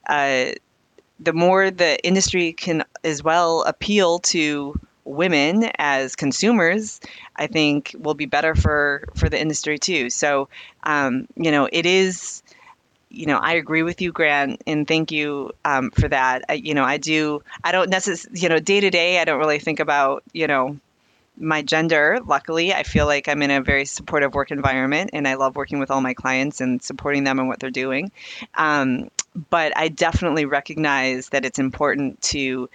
uh, 0.08 0.52
the 1.20 1.34
more 1.34 1.70
the 1.70 2.04
industry 2.06 2.54
can 2.54 2.84
as 3.04 3.24
well 3.24 3.64
appeal 3.64 4.20
to 4.20 4.80
women 5.06 5.72
as 5.78 6.16
consumers, 6.16 7.02
I 7.36 7.48
think 7.48 7.96
will 8.00 8.14
be 8.14 8.26
better 8.26 8.56
for 8.56 9.04
for 9.16 9.30
the 9.30 9.40
industry 9.40 9.78
too. 9.78 10.10
So, 10.10 10.48
um, 10.84 11.28
you 11.36 11.52
know, 11.52 11.68
it 11.72 11.86
is 11.86 12.42
you 13.10 13.26
know, 13.26 13.38
I 13.38 13.54
agree 13.54 13.84
with 13.84 14.02
you, 14.02 14.12
Grant, 14.12 14.62
and 14.68 14.88
thank 14.88 15.12
you 15.12 15.52
um, 15.66 15.92
for 15.92 16.08
that. 16.08 16.44
I, 16.48 16.54
you 16.54 16.74
know, 16.74 16.84
I 16.84 16.98
do. 16.98 17.42
I 17.64 17.72
don't 17.72 17.90
necessarily, 17.90 18.40
you 18.40 18.50
know, 18.50 18.60
day 18.60 18.80
to 18.80 18.90
day, 18.90 19.20
I 19.20 19.26
don't 19.26 19.40
really 19.40 19.60
think 19.60 19.80
about, 19.80 20.24
you 20.32 20.48
know, 20.48 20.80
my 21.38 21.62
gender. 21.62 22.20
Luckily, 22.26 22.74
I 22.74 22.84
feel 22.84 23.06
like 23.06 23.28
I'm 23.28 23.42
in 23.42 23.52
a 23.52 23.62
very 23.62 23.86
supportive 23.86 24.34
work 24.34 24.52
environment, 24.52 25.12
and 25.14 25.28
I 25.28 25.36
love 25.36 25.56
working 25.56 25.80
with 25.80 25.90
all 25.90 26.02
my 26.02 26.14
clients 26.14 26.62
and 26.62 26.82
supporting 26.82 27.24
them 27.24 27.40
and 27.40 27.48
what 27.48 27.60
they're 27.60 27.72
doing. 27.72 28.12
Um, 28.56 29.10
but 29.50 29.76
I 29.78 29.88
definitely 29.88 30.46
recognize 30.46 31.30
that 31.30 31.46
it's 31.46 31.60
important 31.60 32.22
to 32.24 32.70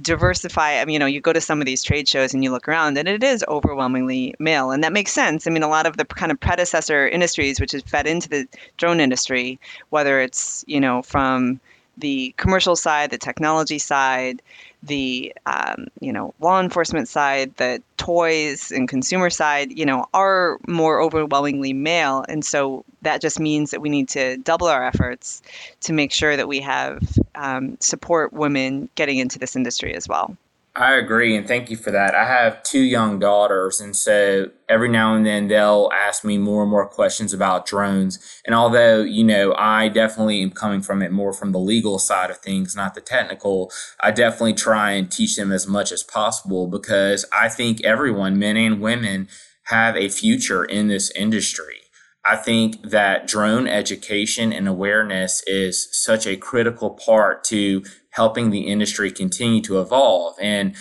diversify. 0.00 0.80
I 0.80 0.84
mean, 0.84 0.94
you 0.94 0.98
know, 0.98 1.06
you 1.06 1.20
go 1.20 1.32
to 1.32 1.40
some 1.40 1.60
of 1.60 1.66
these 1.66 1.82
trade 1.82 2.08
shows 2.08 2.34
and 2.34 2.42
you 2.42 2.50
look 2.50 2.68
around, 2.68 2.98
and 2.98 3.08
it 3.08 3.22
is 3.22 3.44
overwhelmingly 3.48 4.34
male, 4.38 4.70
and 4.70 4.82
that 4.84 4.92
makes 4.92 5.12
sense. 5.12 5.46
I 5.46 5.50
mean, 5.50 5.62
a 5.62 5.68
lot 5.68 5.86
of 5.86 5.96
the 5.96 6.04
kind 6.04 6.32
of 6.32 6.40
predecessor 6.40 7.08
industries 7.08 7.60
which 7.60 7.74
is 7.74 7.82
fed 7.82 8.06
into 8.06 8.28
the 8.28 8.48
drone 8.76 9.00
industry, 9.00 9.58
whether 9.90 10.20
it's 10.20 10.64
you 10.66 10.80
know 10.80 11.02
from 11.02 11.60
the 11.98 12.34
commercial 12.36 12.76
side, 12.76 13.10
the 13.10 13.18
technology 13.18 13.78
side, 13.78 14.42
the 14.86 15.32
um, 15.46 15.86
you 16.00 16.12
know 16.12 16.34
law 16.40 16.60
enforcement 16.60 17.08
side, 17.08 17.54
the 17.56 17.82
toys 17.96 18.70
and 18.70 18.88
consumer 18.88 19.30
side, 19.30 19.76
you 19.76 19.84
know, 19.84 20.06
are 20.14 20.58
more 20.66 21.00
overwhelmingly 21.00 21.72
male, 21.72 22.24
and 22.28 22.44
so 22.44 22.84
that 23.02 23.20
just 23.20 23.38
means 23.38 23.70
that 23.70 23.80
we 23.80 23.88
need 23.88 24.08
to 24.08 24.36
double 24.38 24.66
our 24.66 24.84
efforts 24.84 25.42
to 25.80 25.92
make 25.92 26.12
sure 26.12 26.36
that 26.36 26.48
we 26.48 26.60
have 26.60 27.02
um, 27.34 27.76
support 27.80 28.32
women 28.32 28.88
getting 28.94 29.18
into 29.18 29.38
this 29.38 29.56
industry 29.56 29.94
as 29.94 30.08
well. 30.08 30.36
I 30.78 30.96
agree, 30.96 31.34
and 31.34 31.48
thank 31.48 31.70
you 31.70 31.76
for 31.78 31.90
that. 31.90 32.14
I 32.14 32.26
have 32.26 32.62
two 32.62 32.82
young 32.82 33.18
daughters, 33.18 33.80
and 33.80 33.96
so 33.96 34.50
every 34.68 34.90
now 34.90 35.14
and 35.14 35.24
then 35.24 35.48
they'll 35.48 35.90
ask 35.94 36.22
me 36.22 36.36
more 36.36 36.60
and 36.60 36.70
more 36.70 36.86
questions 36.86 37.32
about 37.32 37.64
drones. 37.64 38.18
And 38.44 38.54
although, 38.54 39.00
you 39.00 39.24
know, 39.24 39.54
I 39.56 39.88
definitely 39.88 40.42
am 40.42 40.50
coming 40.50 40.82
from 40.82 41.00
it 41.00 41.12
more 41.12 41.32
from 41.32 41.52
the 41.52 41.58
legal 41.58 41.98
side 41.98 42.30
of 42.30 42.38
things, 42.38 42.76
not 42.76 42.94
the 42.94 43.00
technical, 43.00 43.72
I 44.02 44.10
definitely 44.10 44.52
try 44.52 44.90
and 44.90 45.10
teach 45.10 45.36
them 45.36 45.50
as 45.50 45.66
much 45.66 45.92
as 45.92 46.02
possible 46.02 46.66
because 46.66 47.24
I 47.32 47.48
think 47.48 47.82
everyone, 47.82 48.38
men 48.38 48.58
and 48.58 48.78
women, 48.78 49.28
have 49.68 49.96
a 49.96 50.10
future 50.10 50.62
in 50.62 50.88
this 50.88 51.10
industry. 51.12 51.85
I 52.28 52.36
think 52.36 52.82
that 52.82 53.26
drone 53.26 53.68
education 53.68 54.52
and 54.52 54.66
awareness 54.66 55.42
is 55.46 55.88
such 55.92 56.26
a 56.26 56.36
critical 56.36 56.90
part 56.90 57.44
to 57.44 57.84
helping 58.10 58.50
the 58.50 58.62
industry 58.62 59.12
continue 59.12 59.60
to 59.62 59.80
evolve. 59.80 60.36
And, 60.40 60.74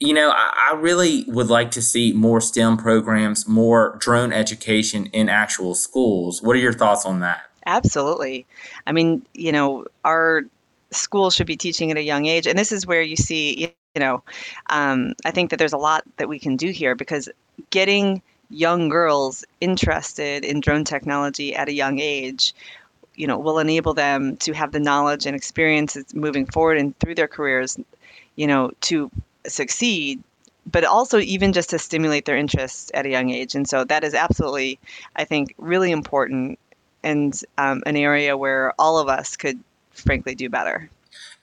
you 0.00 0.14
know, 0.14 0.30
I, 0.30 0.70
I, 0.70 0.76
really 0.76 1.24
would 1.28 1.48
like 1.48 1.70
to 1.72 1.82
see 1.82 2.12
more 2.12 2.40
STEM 2.40 2.76
programs, 2.76 3.46
more 3.46 3.96
drone 4.00 4.32
education 4.32 5.06
in 5.06 5.28
actual 5.28 5.74
schools. 5.74 6.40
What 6.40 6.56
are 6.56 6.60
your 6.60 6.72
thoughts 6.72 7.04
on 7.04 7.20
that? 7.20 7.42
Absolutely. 7.66 8.46
I 8.86 8.92
mean, 8.92 9.26
you 9.34 9.52
know, 9.52 9.86
our 10.04 10.44
schools 10.92 11.34
should 11.34 11.46
be 11.46 11.56
teaching 11.56 11.90
at 11.90 11.96
a 11.96 12.02
young 12.02 12.26
age. 12.26 12.46
And 12.46 12.58
this 12.58 12.72
is 12.72 12.86
where 12.86 13.02
you 13.02 13.16
see, 13.16 13.74
you 13.94 14.00
know, 14.00 14.22
um, 14.70 15.14
I 15.24 15.30
think 15.30 15.50
that 15.50 15.58
there's 15.58 15.72
a 15.72 15.78
lot 15.78 16.04
that 16.16 16.28
we 16.28 16.38
can 16.38 16.56
do 16.56 16.70
here 16.70 16.94
because 16.94 17.28
getting 17.70 18.22
young 18.50 18.88
girls 18.88 19.44
interested 19.60 20.44
in 20.44 20.60
drone 20.60 20.84
technology 20.84 21.54
at 21.54 21.68
a 21.68 21.72
young 21.72 21.98
age 21.98 22.54
you 23.14 23.26
know 23.26 23.38
will 23.38 23.58
enable 23.58 23.94
them 23.94 24.36
to 24.36 24.52
have 24.52 24.72
the 24.72 24.80
knowledge 24.80 25.26
and 25.26 25.34
experiences 25.34 26.14
moving 26.14 26.46
forward 26.46 26.78
and 26.78 26.98
through 26.98 27.14
their 27.14 27.28
careers 27.28 27.78
you 28.36 28.46
know 28.46 28.70
to 28.80 29.10
succeed 29.46 30.22
but 30.70 30.84
also 30.84 31.18
even 31.18 31.52
just 31.52 31.70
to 31.70 31.78
stimulate 31.78 32.24
their 32.24 32.36
interest 32.36 32.90
at 32.92 33.06
a 33.06 33.08
young 33.08 33.30
age. 33.30 33.54
And 33.54 33.68
so 33.68 33.84
that 33.84 34.04
is 34.04 34.14
absolutely 34.14 34.78
i 35.14 35.24
think 35.24 35.54
really 35.58 35.90
important 35.90 36.58
and 37.02 37.40
um, 37.58 37.82
an 37.86 37.96
area 37.96 38.36
where 38.36 38.72
all 38.78 38.98
of 38.98 39.08
us 39.08 39.36
could 39.36 39.58
frankly 39.92 40.34
do 40.34 40.48
better 40.48 40.90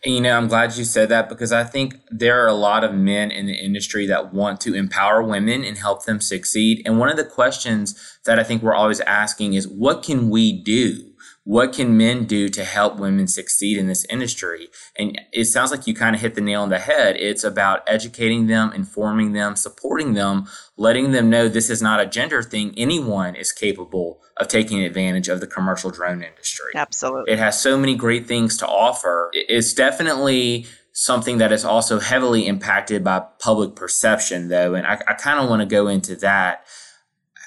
you 0.06 0.20
know, 0.20 0.36
I'm 0.36 0.48
glad 0.48 0.76
you 0.76 0.84
said 0.84 1.10
that 1.10 1.30
because 1.30 1.54
I 1.54 1.64
think 1.64 2.00
there 2.10 2.44
are 2.44 2.48
a 2.48 2.54
lot 2.54 2.84
of 2.84 2.94
men 2.94 3.32
in 3.32 3.46
the 3.46 3.54
industry 3.54 4.06
that 4.08 4.34
want 4.34 4.60
to 4.62 4.74
empower 4.74 5.24
women 5.24 5.64
and 5.64 5.78
help 5.78 6.06
them 6.06 6.20
succeed. 6.20 6.82
And 6.86 7.00
one 7.00 7.10
of 7.10 7.16
the 7.16 7.24
questions 7.24 7.96
that 8.26 8.38
I 8.38 8.44
think 8.44 8.62
we're 8.62 8.74
always 8.74 9.00
asking 9.02 9.54
is 9.54 9.68
what 9.68 10.04
can 10.04 10.30
we 10.30 10.52
do? 10.52 11.13
What 11.46 11.74
can 11.74 11.98
men 11.98 12.24
do 12.24 12.48
to 12.50 12.64
help 12.64 12.98
women 12.98 13.28
succeed 13.28 13.78
in 13.78 13.88
this 13.88 14.06
industry? 14.06 14.70
And 14.98 15.20
it 15.34 15.46
sounds 15.46 15.72
like 15.72 15.86
you 15.86 15.94
kind 15.94 16.16
of 16.16 16.22
hit 16.22 16.36
the 16.36 16.42
nail 16.42 16.62
on 16.62 16.70
the 16.70 16.80
head. 16.80 17.18
It's 17.18 17.44
about 17.44 17.84
educating 17.86 18.48
them, 18.48 18.72
informing 18.72 19.34
them, 19.34 19.58
supporting 19.58 20.14
them, 20.14 20.48
letting 20.78 21.12
them 21.12 21.30
know 21.30 21.50
this 21.50 21.70
is 21.70 21.82
not 21.82 22.00
a 22.00 22.06
gender 22.06 22.44
thing. 22.44 22.74
Anyone 22.78 23.36
is 23.36 23.52
capable 23.52 24.22
of 24.38 24.48
taking 24.48 24.84
advantage 24.84 25.28
of 25.28 25.42
the 25.42 25.48
commercial 25.48 25.92
drone 25.92 26.24
industry. 26.24 26.72
Absolutely. 26.76 27.34
It 27.34 27.40
has 27.40 27.62
so 27.62 27.78
many 27.78 27.96
great 27.96 28.26
things 28.26 28.56
to 28.58 28.68
offer. 28.68 29.30
It's 29.34 29.74
definitely 29.74 30.66
something 30.94 31.40
that 31.40 31.52
is 31.52 31.66
also 31.66 32.00
heavily 32.00 32.48
impacted 32.48 33.04
by 33.04 33.22
public 33.40 33.76
perception, 33.76 34.48
though. 34.48 34.76
And 34.76 34.88
I, 34.88 35.02
I 35.08 35.14
kind 35.16 35.40
of 35.40 35.50
want 35.50 35.60
to 35.62 35.66
go 35.66 35.88
into 35.90 36.16
that. 36.18 36.66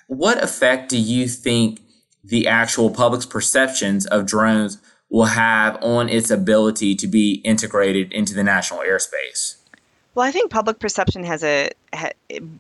What 0.09 0.43
effect 0.43 0.91
do 0.91 0.99
you 0.99 1.29
think 1.29 1.81
the 2.29 2.47
actual 2.47 2.91
public's 2.91 3.27
perceptions 3.27 4.07
of 4.07 4.27
drones 4.27 4.79
will 5.11 5.27
have 5.27 5.79
on 5.83 6.09
its 6.09 6.31
ability 6.31 6.95
to 6.97 7.07
be 7.07 7.35
integrated 7.45 8.13
into 8.13 8.35
the 8.35 8.43
national 8.43 8.81
airspace? 8.81 9.57
Well, 10.17 10.27
I 10.27 10.31
think 10.31 10.51
public 10.51 10.79
perception 10.79 11.25
has 11.25 11.45
a, 11.45 11.71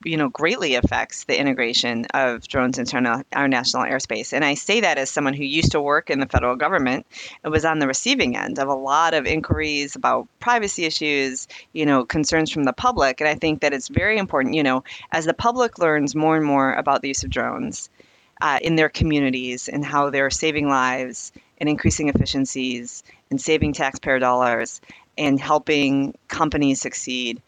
you 0.04 0.18
know, 0.18 0.28
greatly 0.28 0.74
affects 0.74 1.24
the 1.24 1.40
integration 1.40 2.04
of 2.12 2.46
drones 2.46 2.78
into 2.78 3.24
our 3.32 3.48
national 3.48 3.84
airspace. 3.84 4.34
And 4.34 4.44
I 4.44 4.52
say 4.52 4.82
that 4.82 4.98
as 4.98 5.08
someone 5.08 5.32
who 5.32 5.42
used 5.42 5.72
to 5.72 5.80
work 5.80 6.10
in 6.10 6.20
the 6.20 6.26
federal 6.26 6.54
government 6.54 7.06
and 7.42 7.50
was 7.50 7.64
on 7.64 7.78
the 7.78 7.86
receiving 7.86 8.36
end 8.36 8.58
of 8.58 8.68
a 8.68 8.74
lot 8.74 9.14
of 9.14 9.24
inquiries 9.24 9.96
about 9.96 10.28
privacy 10.38 10.84
issues, 10.84 11.48
you 11.72 11.86
know, 11.86 12.04
concerns 12.04 12.50
from 12.50 12.64
the 12.64 12.74
public. 12.74 13.22
And 13.22 13.28
I 13.28 13.34
think 13.34 13.62
that 13.62 13.72
it's 13.72 13.88
very 13.88 14.18
important, 14.18 14.54
you 14.54 14.62
know, 14.62 14.84
as 15.12 15.24
the 15.24 15.32
public 15.32 15.78
learns 15.78 16.14
more 16.14 16.36
and 16.36 16.44
more 16.44 16.74
about 16.74 17.00
the 17.00 17.08
use 17.08 17.24
of 17.24 17.30
drones 17.30 17.88
uh, 18.40 18.58
in 18.62 18.76
their 18.76 18.88
communities 18.88 19.68
and 19.68 19.84
how 19.84 20.10
they're 20.10 20.30
saving 20.30 20.68
lives 20.68 21.32
and 21.58 21.68
increasing 21.68 22.08
efficiencies 22.08 23.02
and 23.30 23.40
saving 23.40 23.72
taxpayer 23.72 24.18
dollars 24.18 24.80
and 25.18 25.40
helping 25.40 26.14
companies 26.28 26.80
succeed. 26.80 27.40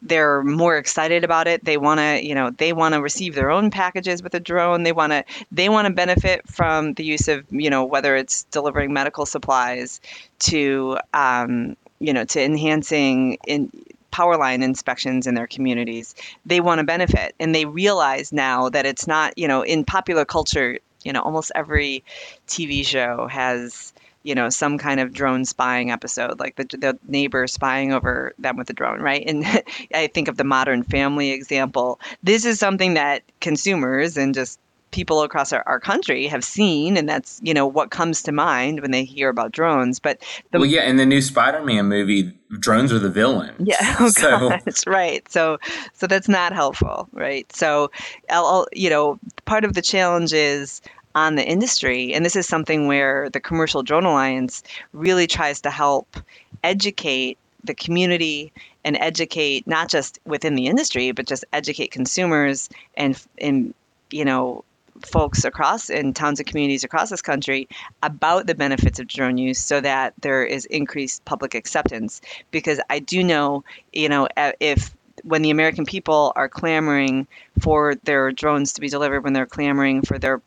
They're 0.00 0.44
more 0.44 0.76
excited 0.76 1.24
about 1.24 1.48
it. 1.48 1.64
They 1.64 1.76
want 1.76 1.98
to 1.98 2.24
you 2.24 2.34
know 2.34 2.50
they 2.50 2.72
want 2.72 2.94
to 2.94 3.02
receive 3.02 3.34
their 3.34 3.50
own 3.50 3.70
packages 3.70 4.22
with 4.22 4.34
a 4.34 4.40
drone. 4.40 4.84
They 4.84 4.92
want 4.92 5.12
to 5.12 5.24
they 5.50 5.68
want 5.68 5.88
to 5.88 5.92
benefit 5.92 6.46
from 6.48 6.94
the 6.94 7.04
use 7.04 7.26
of 7.26 7.44
you 7.50 7.68
know 7.68 7.84
whether 7.84 8.14
it's 8.14 8.44
delivering 8.44 8.92
medical 8.92 9.26
supplies 9.26 10.00
to 10.40 10.98
um, 11.14 11.76
you 11.98 12.12
know 12.12 12.24
to 12.24 12.40
enhancing 12.40 13.38
in 13.46 13.72
power 14.10 14.36
line 14.36 14.62
inspections 14.62 15.26
in 15.26 15.34
their 15.34 15.46
communities. 15.46 16.14
They 16.46 16.60
want 16.60 16.78
to 16.78 16.84
benefit 16.84 17.34
and 17.38 17.54
they 17.54 17.64
realize 17.64 18.32
now 18.32 18.68
that 18.70 18.86
it's 18.86 19.06
not, 19.06 19.36
you 19.36 19.48
know, 19.48 19.62
in 19.62 19.84
popular 19.84 20.24
culture, 20.24 20.78
you 21.04 21.12
know, 21.12 21.22
almost 21.22 21.52
every 21.54 22.04
TV 22.46 22.84
show 22.84 23.28
has 23.28 23.92
you 24.24 24.34
know 24.34 24.50
some 24.50 24.78
kind 24.78 25.00
of 25.00 25.12
drone 25.12 25.44
spying 25.44 25.90
episode 25.90 26.40
like 26.40 26.56
the, 26.56 26.64
the 26.64 26.98
neighbor 27.06 27.46
spying 27.46 27.92
over 27.92 28.34
them 28.38 28.56
with 28.56 28.68
a 28.68 28.72
drone 28.72 29.00
right 29.00 29.24
and 29.26 29.44
i 29.94 30.08
think 30.08 30.28
of 30.28 30.36
the 30.36 30.44
modern 30.44 30.82
family 30.82 31.30
example 31.30 32.00
this 32.22 32.44
is 32.44 32.58
something 32.58 32.94
that 32.94 33.22
consumers 33.40 34.16
and 34.16 34.34
just 34.34 34.58
people 34.90 35.22
across 35.22 35.52
our, 35.52 35.62
our 35.66 35.78
country 35.78 36.26
have 36.26 36.42
seen 36.42 36.96
and 36.96 37.08
that's 37.08 37.40
you 37.42 37.52
know 37.52 37.66
what 37.66 37.90
comes 37.90 38.22
to 38.22 38.32
mind 38.32 38.80
when 38.80 38.90
they 38.90 39.04
hear 39.04 39.28
about 39.28 39.52
drones 39.52 39.98
but 39.98 40.22
the, 40.50 40.58
well 40.58 40.66
yeah 40.66 40.84
in 40.84 40.96
the 40.96 41.06
new 41.06 41.20
spider-man 41.20 41.86
movie 41.86 42.32
drones 42.60 42.92
are 42.92 42.98
the 42.98 43.10
villain. 43.10 43.54
Yeah 43.58 43.96
oh, 44.00 44.08
so 44.08 44.48
that's 44.48 44.86
right. 44.86 45.28
So 45.30 45.58
so 45.92 46.06
that's 46.06 46.28
not 46.28 46.52
helpful 46.52 47.08
right? 47.12 47.50
So 47.52 47.90
I'll, 48.30 48.66
you 48.72 48.90
know 48.90 49.18
part 49.44 49.64
of 49.64 49.74
the 49.74 49.82
challenge 49.82 50.32
is 50.32 50.80
on 51.14 51.34
the 51.34 51.44
industry 51.44 52.12
and 52.14 52.24
this 52.24 52.36
is 52.36 52.46
something 52.46 52.86
where 52.86 53.28
the 53.30 53.40
commercial 53.40 53.82
drone 53.82 54.04
alliance 54.04 54.62
really 54.92 55.26
tries 55.26 55.60
to 55.62 55.70
help 55.70 56.16
educate 56.62 57.38
the 57.64 57.74
community 57.74 58.52
and 58.84 58.96
educate 58.98 59.66
not 59.66 59.88
just 59.88 60.18
within 60.26 60.54
the 60.54 60.66
industry 60.66 61.10
but 61.12 61.26
just 61.26 61.44
educate 61.52 61.90
consumers 61.90 62.68
and 62.96 63.26
and 63.38 63.74
you 64.10 64.24
know 64.24 64.64
folks 65.06 65.44
across 65.44 65.90
in 65.90 66.14
towns 66.14 66.40
and 66.40 66.48
communities 66.48 66.84
across 66.84 67.10
this 67.10 67.22
country 67.22 67.68
about 68.02 68.46
the 68.46 68.54
benefits 68.54 68.98
of 68.98 69.06
drone 69.06 69.38
use 69.38 69.58
so 69.58 69.80
that 69.80 70.14
there 70.20 70.44
is 70.44 70.64
increased 70.66 71.24
public 71.24 71.54
acceptance. 71.54 72.20
Because 72.50 72.80
i 72.90 72.98
do 72.98 73.22
know 73.22 73.64
you 73.92 74.08
know 74.08 74.28
if 74.60 74.94
when 75.24 75.42
the 75.42 75.50
american 75.50 75.84
people 75.84 76.32
are 76.36 76.48
clamoring 76.48 77.26
for 77.60 77.94
their 78.04 78.30
drones 78.32 78.72
to 78.72 78.80
be 78.80 78.88
delivered 78.88 79.24
when 79.24 79.32
they're 79.32 79.46
clamoring 79.46 80.02
for 80.02 80.18
their 80.18 80.40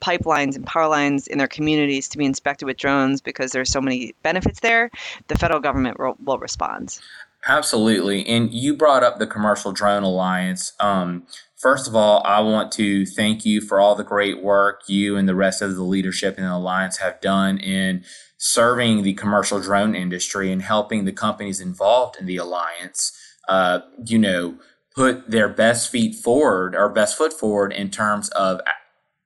pipelines 0.00 0.56
and 0.56 0.66
power 0.66 0.88
lines 0.88 1.26
in 1.26 1.38
their 1.38 1.48
communities 1.48 2.08
to 2.08 2.18
be 2.18 2.24
inspected 2.24 2.66
with 2.66 2.76
drones 2.76 3.20
because 3.20 3.52
there's 3.52 3.70
so 3.70 3.80
many 3.80 4.14
benefits 4.22 4.60
there 4.60 4.90
the 5.28 5.38
federal 5.38 5.60
government 5.60 5.98
will, 5.98 6.16
will 6.24 6.38
respond 6.38 6.98
Absolutely. 7.46 8.26
And 8.26 8.52
you 8.52 8.76
brought 8.76 9.02
up 9.02 9.18
the 9.18 9.26
Commercial 9.26 9.72
Drone 9.72 10.02
Alliance. 10.02 10.72
Um, 10.78 11.26
First 11.60 11.86
of 11.86 11.94
all, 11.94 12.22
I 12.24 12.40
want 12.40 12.72
to 12.72 13.04
thank 13.04 13.44
you 13.44 13.60
for 13.60 13.80
all 13.80 13.94
the 13.94 14.02
great 14.02 14.42
work 14.42 14.84
you 14.86 15.18
and 15.18 15.28
the 15.28 15.34
rest 15.34 15.60
of 15.60 15.76
the 15.76 15.82
leadership 15.82 16.38
in 16.38 16.44
the 16.44 16.54
Alliance 16.54 16.96
have 16.96 17.20
done 17.20 17.58
in 17.58 18.02
serving 18.38 19.02
the 19.02 19.12
commercial 19.12 19.60
drone 19.60 19.94
industry 19.94 20.50
and 20.50 20.62
helping 20.62 21.04
the 21.04 21.12
companies 21.12 21.60
involved 21.60 22.16
in 22.18 22.24
the 22.24 22.38
Alliance, 22.38 23.12
uh, 23.46 23.80
you 24.06 24.18
know, 24.18 24.54
put 24.96 25.30
their 25.30 25.50
best 25.50 25.90
feet 25.90 26.14
forward 26.14 26.74
or 26.74 26.88
best 26.88 27.18
foot 27.18 27.34
forward 27.34 27.74
in 27.74 27.90
terms 27.90 28.30
of 28.30 28.62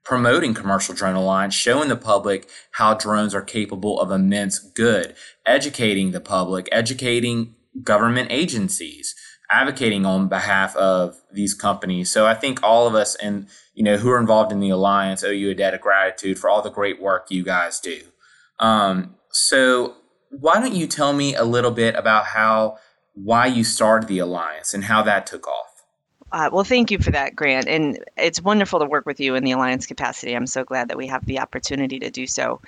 promoting 0.04 0.54
commercial 0.54 0.92
drone 0.92 1.14
alliance 1.14 1.54
showing 1.54 1.88
the 1.88 1.96
public 1.96 2.46
how 2.72 2.92
drones 2.92 3.34
are 3.34 3.40
capable 3.40 3.98
of 3.98 4.10
immense 4.10 4.58
good 4.58 5.14
educating 5.46 6.10
the 6.10 6.20
public 6.20 6.68
educating 6.70 7.54
government 7.82 8.28
agencies 8.30 9.14
advocating 9.50 10.06
on 10.06 10.28
behalf 10.28 10.74
of 10.76 11.20
these 11.32 11.54
companies. 11.54 12.10
So 12.10 12.26
I 12.26 12.34
think 12.34 12.62
all 12.62 12.86
of 12.86 12.94
us 12.94 13.14
and 13.16 13.46
you 13.74 13.82
know 13.82 13.96
who 13.96 14.10
are 14.10 14.18
involved 14.18 14.52
in 14.52 14.60
the 14.60 14.70
alliance 14.70 15.22
owe 15.22 15.30
you 15.30 15.50
a 15.50 15.54
debt 15.54 15.74
of 15.74 15.80
gratitude 15.80 16.38
for 16.38 16.48
all 16.48 16.62
the 16.62 16.70
great 16.70 17.00
work 17.00 17.30
you 17.30 17.42
guys 17.42 17.80
do. 17.80 18.00
Um, 18.58 19.16
so 19.30 19.96
why 20.30 20.54
don't 20.60 20.74
you 20.74 20.86
tell 20.86 21.12
me 21.12 21.34
a 21.34 21.44
little 21.44 21.70
bit 21.70 21.94
about 21.94 22.26
how 22.26 22.78
why 23.14 23.46
you 23.46 23.64
started 23.64 24.08
the 24.08 24.18
alliance 24.18 24.74
and 24.74 24.84
how 24.84 25.02
that 25.02 25.26
took 25.26 25.46
off. 25.46 25.84
Uh, 26.32 26.50
well, 26.52 26.64
thank 26.64 26.90
you 26.90 26.98
for 26.98 27.12
that, 27.12 27.36
Grant. 27.36 27.68
And 27.68 28.02
it's 28.16 28.42
wonderful 28.42 28.80
to 28.80 28.86
work 28.86 29.06
with 29.06 29.20
you 29.20 29.36
in 29.36 29.44
the 29.44 29.52
alliance 29.52 29.86
capacity. 29.86 30.34
I'm 30.34 30.48
so 30.48 30.64
glad 30.64 30.88
that 30.88 30.96
we 30.96 31.06
have 31.06 31.24
the 31.26 31.38
opportunity 31.38 32.00
to 32.00 32.10
do 32.10 32.26
so 32.26 32.60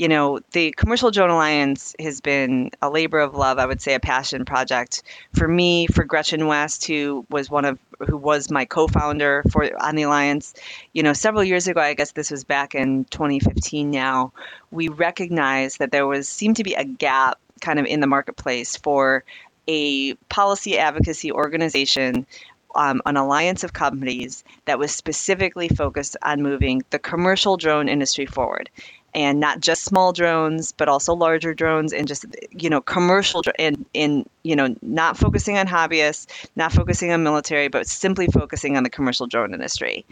you 0.00 0.08
know, 0.08 0.40
the 0.52 0.70
Commercial 0.78 1.10
Drone 1.10 1.28
Alliance 1.28 1.94
has 2.00 2.22
been 2.22 2.70
a 2.80 2.88
labor 2.88 3.18
of 3.18 3.34
love, 3.34 3.58
I 3.58 3.66
would 3.66 3.82
say 3.82 3.92
a 3.92 4.00
passion 4.00 4.46
project 4.46 5.02
for 5.34 5.46
me, 5.46 5.88
for 5.88 6.04
Gretchen 6.04 6.46
West, 6.46 6.86
who 6.86 7.26
was 7.28 7.50
one 7.50 7.66
of 7.66 7.78
who 8.08 8.16
was 8.16 8.50
my 8.50 8.64
co-founder 8.64 9.42
for 9.52 9.68
on 9.78 9.96
the 9.96 10.04
alliance. 10.04 10.54
You 10.94 11.02
know, 11.02 11.12
several 11.12 11.44
years 11.44 11.68
ago, 11.68 11.82
I 11.82 11.92
guess 11.92 12.12
this 12.12 12.30
was 12.30 12.44
back 12.44 12.74
in 12.74 13.04
2015 13.10 13.90
now, 13.90 14.32
we 14.70 14.88
recognized 14.88 15.80
that 15.80 15.92
there 15.92 16.06
was 16.06 16.26
seemed 16.26 16.56
to 16.56 16.64
be 16.64 16.72
a 16.72 16.84
gap 16.84 17.38
kind 17.60 17.78
of 17.78 17.84
in 17.84 18.00
the 18.00 18.06
marketplace 18.06 18.76
for 18.76 19.22
a 19.68 20.14
policy 20.30 20.78
advocacy 20.78 21.30
organization 21.30 22.26
um, 22.74 23.02
an 23.04 23.16
alliance 23.16 23.64
of 23.64 23.72
companies 23.72 24.44
that 24.64 24.78
was 24.78 24.92
specifically 24.92 25.68
focused 25.68 26.16
on 26.22 26.40
moving 26.40 26.82
the 26.90 26.98
commercial 26.98 27.56
drone 27.56 27.88
industry 27.88 28.26
forward 28.26 28.70
and 29.14 29.40
not 29.40 29.60
just 29.60 29.84
small 29.84 30.12
drones 30.12 30.72
but 30.72 30.88
also 30.88 31.14
larger 31.14 31.54
drones 31.54 31.92
and 31.92 32.06
just 32.06 32.24
you 32.50 32.70
know 32.70 32.80
commercial 32.80 33.42
and 33.58 33.84
in 33.94 34.24
you 34.42 34.54
know 34.54 34.74
not 34.82 35.16
focusing 35.16 35.58
on 35.58 35.66
hobbyists 35.66 36.26
not 36.56 36.72
focusing 36.72 37.12
on 37.12 37.22
military 37.22 37.68
but 37.68 37.86
simply 37.86 38.26
focusing 38.26 38.76
on 38.76 38.82
the 38.82 38.90
commercial 38.90 39.26
drone 39.26 39.52
industry. 39.54 40.04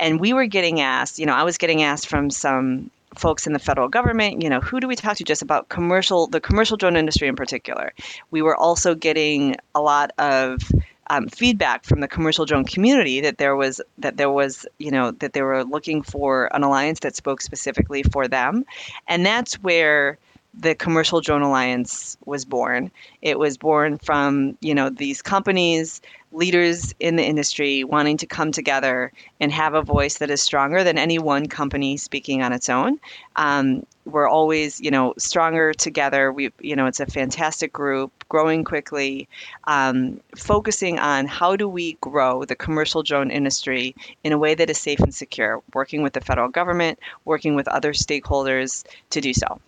And 0.00 0.20
we 0.20 0.32
were 0.32 0.46
getting 0.46 0.80
asked 0.80 1.18
you 1.18 1.26
know 1.26 1.34
i 1.34 1.42
was 1.42 1.58
getting 1.58 1.82
asked 1.82 2.08
from 2.08 2.30
some 2.30 2.90
folks 3.14 3.46
in 3.46 3.52
the 3.52 3.58
federal 3.58 3.88
government 3.88 4.42
you 4.42 4.50
know 4.50 4.60
who 4.60 4.80
do 4.80 4.86
we 4.86 4.94
talk 4.94 5.16
to 5.16 5.24
just 5.24 5.42
about 5.42 5.68
commercial 5.68 6.26
the 6.26 6.40
commercial 6.40 6.76
drone 6.76 6.96
industry 6.96 7.26
in 7.28 7.36
particular? 7.36 7.92
We 8.30 8.42
were 8.42 8.56
also 8.56 8.94
getting 8.94 9.56
a 9.74 9.80
lot 9.80 10.12
of 10.18 10.60
um, 11.10 11.28
feedback 11.28 11.84
from 11.84 12.00
the 12.00 12.08
commercial 12.08 12.44
drone 12.44 12.64
community 12.64 13.20
that 13.20 13.38
there 13.38 13.56
was 13.56 13.80
that 13.98 14.16
there 14.16 14.30
was 14.30 14.66
you 14.78 14.90
know 14.90 15.10
that 15.12 15.32
they 15.32 15.42
were 15.42 15.64
looking 15.64 16.02
for 16.02 16.54
an 16.54 16.62
alliance 16.62 17.00
that 17.00 17.16
spoke 17.16 17.40
specifically 17.40 18.02
for 18.02 18.28
them, 18.28 18.64
and 19.06 19.24
that's 19.24 19.54
where 19.62 20.18
the 20.54 20.74
commercial 20.74 21.20
drone 21.20 21.42
alliance 21.42 22.16
was 22.24 22.44
born. 22.44 22.90
It 23.22 23.38
was 23.38 23.56
born 23.56 23.98
from 23.98 24.56
you 24.60 24.74
know 24.74 24.90
these 24.90 25.22
companies 25.22 26.00
leaders 26.32 26.94
in 27.00 27.16
the 27.16 27.24
industry 27.24 27.84
wanting 27.84 28.16
to 28.18 28.26
come 28.26 28.52
together 28.52 29.12
and 29.40 29.50
have 29.50 29.74
a 29.74 29.82
voice 29.82 30.18
that 30.18 30.30
is 30.30 30.42
stronger 30.42 30.84
than 30.84 30.98
any 30.98 31.18
one 31.18 31.46
company 31.46 31.96
speaking 31.96 32.42
on 32.42 32.52
its 32.52 32.68
own. 32.68 32.98
Um, 33.36 33.86
we're 34.08 34.28
always 34.28 34.80
you 34.80 34.90
know 34.90 35.14
stronger 35.18 35.72
together. 35.72 36.32
We 36.32 36.50
you 36.60 36.74
know 36.74 36.86
it's 36.86 37.00
a 37.00 37.06
fantastic 37.06 37.72
group 37.72 38.12
growing 38.28 38.64
quickly 38.64 39.28
um, 39.64 40.20
focusing 40.36 40.98
on 40.98 41.26
how 41.26 41.56
do 41.56 41.68
we 41.68 41.94
grow 42.00 42.44
the 42.44 42.56
commercial 42.56 43.02
drone 43.02 43.30
industry 43.30 43.94
in 44.24 44.32
a 44.32 44.38
way 44.38 44.54
that 44.54 44.70
is 44.70 44.78
safe 44.78 45.00
and 45.00 45.14
secure 45.14 45.62
working 45.74 46.02
with 46.02 46.12
the 46.12 46.20
federal 46.20 46.48
government 46.48 46.98
working 47.24 47.54
with 47.54 47.68
other 47.68 47.92
stakeholders 47.92 48.84
to 49.10 49.20
do 49.20 49.32
so. 49.32 49.60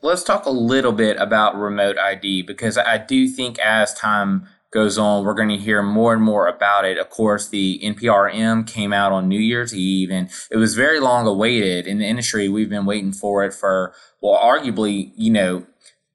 Let's 0.00 0.22
talk 0.22 0.46
a 0.46 0.50
little 0.50 0.92
bit 0.92 1.16
about 1.16 1.56
remote 1.56 1.98
id 1.98 2.42
because 2.42 2.78
i 2.78 2.98
do 2.98 3.26
think 3.26 3.58
as 3.58 3.92
time 3.94 4.46
goes 4.70 4.98
on, 4.98 5.24
we're 5.24 5.34
going 5.34 5.48
to 5.48 5.56
hear 5.56 5.82
more 5.82 6.12
and 6.12 6.22
more 6.22 6.46
about 6.46 6.84
it. 6.84 6.98
Of 6.98 7.10
course, 7.10 7.48
the 7.48 7.80
NPRM 7.82 8.66
came 8.66 8.92
out 8.92 9.12
on 9.12 9.28
New 9.28 9.40
Year's 9.40 9.74
Eve, 9.74 10.10
and 10.10 10.30
it 10.50 10.56
was 10.56 10.74
very 10.74 11.00
long 11.00 11.26
awaited 11.26 11.86
in 11.86 11.98
the 11.98 12.06
industry. 12.06 12.48
We've 12.48 12.68
been 12.68 12.86
waiting 12.86 13.12
for 13.12 13.44
it 13.44 13.54
for, 13.54 13.94
well, 14.20 14.38
arguably, 14.38 15.12
you 15.16 15.32
know, 15.32 15.66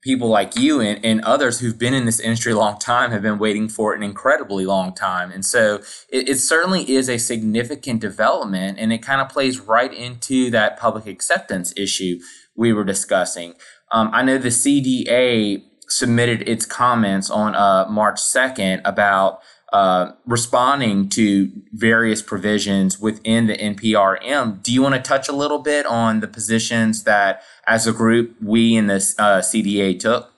people 0.03 0.27
like 0.27 0.57
you 0.57 0.81
and, 0.81 1.03
and 1.03 1.21
others 1.21 1.59
who've 1.59 1.79
been 1.79 1.93
in 1.93 2.05
this 2.05 2.19
industry 2.19 2.51
a 2.51 2.57
long 2.57 2.77
time 2.77 3.11
have 3.11 3.21
been 3.21 3.39
waiting 3.39 3.69
for 3.69 3.93
it 3.93 3.97
an 3.97 4.03
incredibly 4.03 4.65
long 4.65 4.93
time. 4.93 5.31
And 5.31 5.45
so 5.45 5.75
it, 6.09 6.29
it 6.29 6.39
certainly 6.39 6.91
is 6.91 7.09
a 7.09 7.17
significant 7.17 8.01
development, 8.01 8.77
and 8.79 8.93
it 8.93 8.99
kind 8.99 9.21
of 9.21 9.29
plays 9.29 9.59
right 9.59 9.93
into 9.93 10.51
that 10.51 10.77
public 10.77 11.07
acceptance 11.07 11.73
issue 11.77 12.19
we 12.55 12.73
were 12.73 12.83
discussing. 12.83 13.55
Um, 13.91 14.09
I 14.13 14.23
know 14.23 14.37
the 14.37 14.49
CDA 14.49 15.63
submitted 15.93 16.47
its 16.47 16.65
comments 16.65 17.29
on 17.29 17.53
uh, 17.53 17.87
March 17.89 18.19
2nd 18.19 18.81
about 18.83 19.41
uh, 19.71 20.11
responding 20.25 21.09
to 21.09 21.51
various 21.71 22.21
provisions 22.21 22.99
within 22.99 23.47
the 23.47 23.55
NPRM. 23.55 24.61
Do 24.63 24.73
you 24.73 24.81
want 24.81 24.95
to 24.95 25.01
touch 25.01 25.29
a 25.29 25.31
little 25.31 25.59
bit 25.59 25.85
on 25.85 26.19
the 26.19 26.27
positions 26.27 27.03
that, 27.03 27.43
as 27.67 27.85
a 27.87 27.93
group, 27.93 28.35
we 28.41 28.75
in 28.75 28.87
the 28.87 28.95
uh, 29.17 29.41
CDA 29.41 29.99
took? 29.99 30.32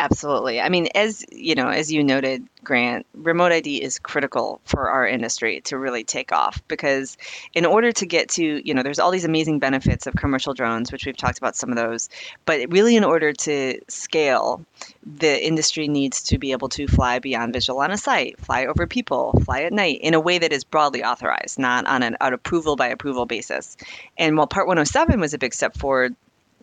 Absolutely. 0.00 0.60
I 0.60 0.68
mean, 0.68 0.86
as 0.94 1.24
you 1.32 1.56
know, 1.56 1.68
as 1.68 1.92
you 1.92 2.04
noted, 2.04 2.46
Grant, 2.62 3.04
remote 3.14 3.50
ID 3.50 3.82
is 3.82 3.98
critical 3.98 4.60
for 4.64 4.88
our 4.88 5.04
industry 5.04 5.60
to 5.62 5.76
really 5.76 6.04
take 6.04 6.30
off 6.30 6.62
because 6.68 7.16
in 7.52 7.66
order 7.66 7.90
to 7.90 8.06
get 8.06 8.28
to, 8.30 8.66
you 8.66 8.72
know, 8.72 8.84
there's 8.84 9.00
all 9.00 9.10
these 9.10 9.24
amazing 9.24 9.58
benefits 9.58 10.06
of 10.06 10.14
commercial 10.14 10.54
drones, 10.54 10.92
which 10.92 11.04
we've 11.04 11.16
talked 11.16 11.38
about 11.38 11.56
some 11.56 11.70
of 11.70 11.76
those, 11.76 12.08
but 12.46 12.70
really 12.70 12.94
in 12.94 13.02
order 13.02 13.32
to 13.32 13.80
scale, 13.88 14.64
the 15.04 15.44
industry 15.44 15.88
needs 15.88 16.22
to 16.22 16.38
be 16.38 16.52
able 16.52 16.68
to 16.68 16.86
fly 16.86 17.18
beyond 17.18 17.52
visual 17.52 17.80
line 17.80 17.90
of 17.90 17.98
sight, 17.98 18.38
fly 18.38 18.66
over 18.66 18.86
people, 18.86 19.32
fly 19.44 19.62
at 19.62 19.72
night 19.72 19.98
in 20.00 20.14
a 20.14 20.20
way 20.20 20.38
that 20.38 20.52
is 20.52 20.62
broadly 20.62 21.02
authorized, 21.02 21.58
not 21.58 21.84
on 21.88 22.04
an, 22.04 22.16
an 22.20 22.32
approval 22.32 22.76
by 22.76 22.86
approval 22.86 23.26
basis. 23.26 23.76
And 24.16 24.36
while 24.36 24.46
Part 24.46 24.68
107 24.68 25.18
was 25.18 25.34
a 25.34 25.38
big 25.38 25.54
step 25.54 25.76
forward, 25.76 26.14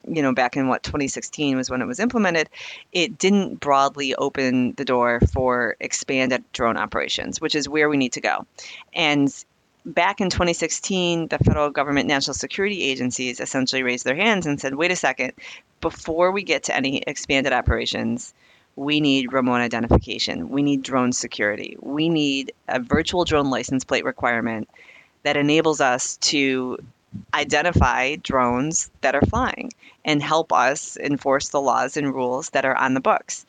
you 0.08 0.22
know, 0.22 0.34
back 0.34 0.56
in 0.56 0.68
what 0.68 0.84
2016 0.84 1.58
was 1.58 1.70
when 1.70 1.82
it 1.82 1.86
was 1.86 2.00
implemented, 2.00 2.50
it 2.91 3.18
didn't 3.18 3.60
broadly 3.60 4.15
open 4.15 4.74
the 4.74 4.86
door 4.86 5.20
for 5.34 5.76
expanded 5.80 6.44
drone 6.54 6.78
operations, 6.78 7.41
which 7.41 7.56
is 7.56 7.70
where 7.70 7.89
we 7.89 7.98
need 7.98 8.13
to 8.13 8.22
go. 8.22 8.46
And 8.94 9.34
back 9.86 10.20
in 10.20 10.30
2016, 10.30 11.28
the 11.28 11.38
federal 11.39 11.70
government 11.70 12.08
national 12.08 12.34
security 12.34 12.84
agencies 12.84 13.39
essentially 13.39 13.84
raised 13.84 14.06
their 14.06 14.15
hands 14.15 14.46
and 14.46 14.60
said, 14.60 14.76
wait 14.76 14.91
a 14.91 14.96
second, 14.96 15.34
before 15.82 16.32
we 16.32 16.44
get 16.44 16.63
to 16.63 16.76
any 16.76 17.00
expanded 17.06 17.54
operations, 17.54 18.34
we 18.76 19.00
need 19.00 19.32
remote 19.32 19.62
identification. 19.62 20.50
We 20.50 20.63
need 20.63 20.82
drone 20.82 21.13
security. 21.13 21.78
We 21.80 22.10
need 22.10 22.52
a 22.68 22.80
virtual 22.80 23.24
drone 23.24 23.50
license 23.50 23.84
plate 23.84 24.04
requirement 24.04 24.70
that 25.24 25.38
enables 25.38 25.82
us 25.82 26.18
to 26.18 26.78
identify 27.34 28.15
drones 28.17 28.89
that 29.01 29.15
are 29.15 29.21
flying 29.21 29.71
and 30.04 30.21
help 30.21 30.54
us 30.54 30.97
enforce 30.97 31.49
the 31.49 31.62
laws 31.62 31.97
and 31.97 32.13
rules 32.13 32.49
that 32.51 32.65
are 32.65 32.75
on 32.75 32.93
the 32.93 32.99
books. 32.99 33.45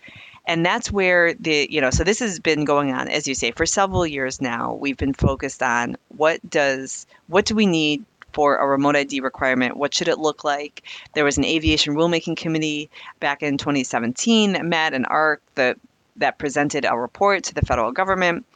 And 0.46 0.64
that's 0.64 0.92
where 0.92 1.35
the, 1.35 1.66
you 1.70 1.81
know, 1.81 1.90
so 1.90 2.05
this 2.05 2.20
has 2.20 2.38
been 2.38 2.64
going 2.64 2.92
on, 2.92 3.09
as 3.09 3.26
you 3.26 3.35
say, 3.35 3.50
for 3.50 3.66
several 3.66 4.07
years 4.07 4.40
now. 4.40 4.74
We've 4.74 4.96
been 4.96 5.12
focused 5.12 5.62
on 5.62 5.96
what 6.16 6.38
does, 6.48 7.07
what 7.26 7.46
do 7.46 7.55
we 7.55 7.66
need 7.66 8.05
for 8.33 8.57
a 8.57 8.66
remote 8.66 8.96
ID 8.96 9.20
requirement? 9.20 9.76
What 9.76 9.94
should 9.94 10.09
it 10.09 10.18
look 10.18 10.44
like? 10.44 10.83
There 11.14 11.24
was 11.24 11.38
an 11.38 11.44
aviation 11.44 11.94
rulemaking 11.94 12.37
committee 12.37 12.90
back 13.18 13.42
in 13.42 13.59
2017 13.59 14.52
that 14.52 14.64
met 14.64 14.94
and 14.94 15.07
ARC 15.09 15.42
that 15.55 15.79
that 16.18 16.38
presented 16.38 16.85
a 16.85 16.96
report 16.96 17.44
to 17.44 17.55
the 17.55 17.62
federal 17.62 17.92
government 17.92 18.46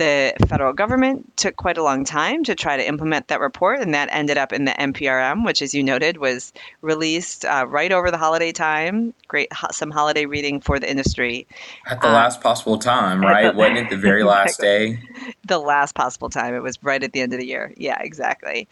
the 0.00 0.32
federal 0.48 0.72
government 0.72 1.36
took 1.36 1.56
quite 1.56 1.76
a 1.76 1.82
long 1.82 2.06
time 2.06 2.42
to 2.44 2.54
try 2.54 2.74
to 2.74 2.88
implement 2.88 3.28
that 3.28 3.38
report, 3.38 3.80
and 3.80 3.92
that 3.92 4.08
ended 4.10 4.38
up 4.38 4.50
in 4.50 4.64
the 4.64 4.70
NPRM, 4.72 5.44
which, 5.44 5.60
as 5.60 5.74
you 5.74 5.82
noted, 5.82 6.16
was 6.16 6.54
released 6.80 7.44
uh, 7.44 7.66
right 7.68 7.92
over 7.92 8.10
the 8.10 8.16
holiday 8.16 8.50
time. 8.50 9.12
Great, 9.28 9.52
some 9.72 9.90
holiday 9.90 10.24
reading 10.24 10.58
for 10.58 10.78
the 10.80 10.90
industry. 10.90 11.46
At 11.84 12.00
the 12.00 12.06
um, 12.06 12.14
last 12.14 12.40
possible 12.40 12.78
time, 12.78 13.20
right? 13.20 13.54
Wasn't 13.54 13.76
it 13.76 13.90
the 13.90 13.98
very 13.98 14.24
last 14.34 14.58
day? 14.58 14.98
The 15.44 15.58
last 15.58 15.94
possible 15.94 16.30
time. 16.30 16.54
It 16.54 16.62
was 16.62 16.82
right 16.82 17.02
at 17.02 17.12
the 17.12 17.20
end 17.20 17.34
of 17.34 17.38
the 17.38 17.46
year. 17.46 17.74
Yeah, 17.76 17.98
exactly. 18.00 18.68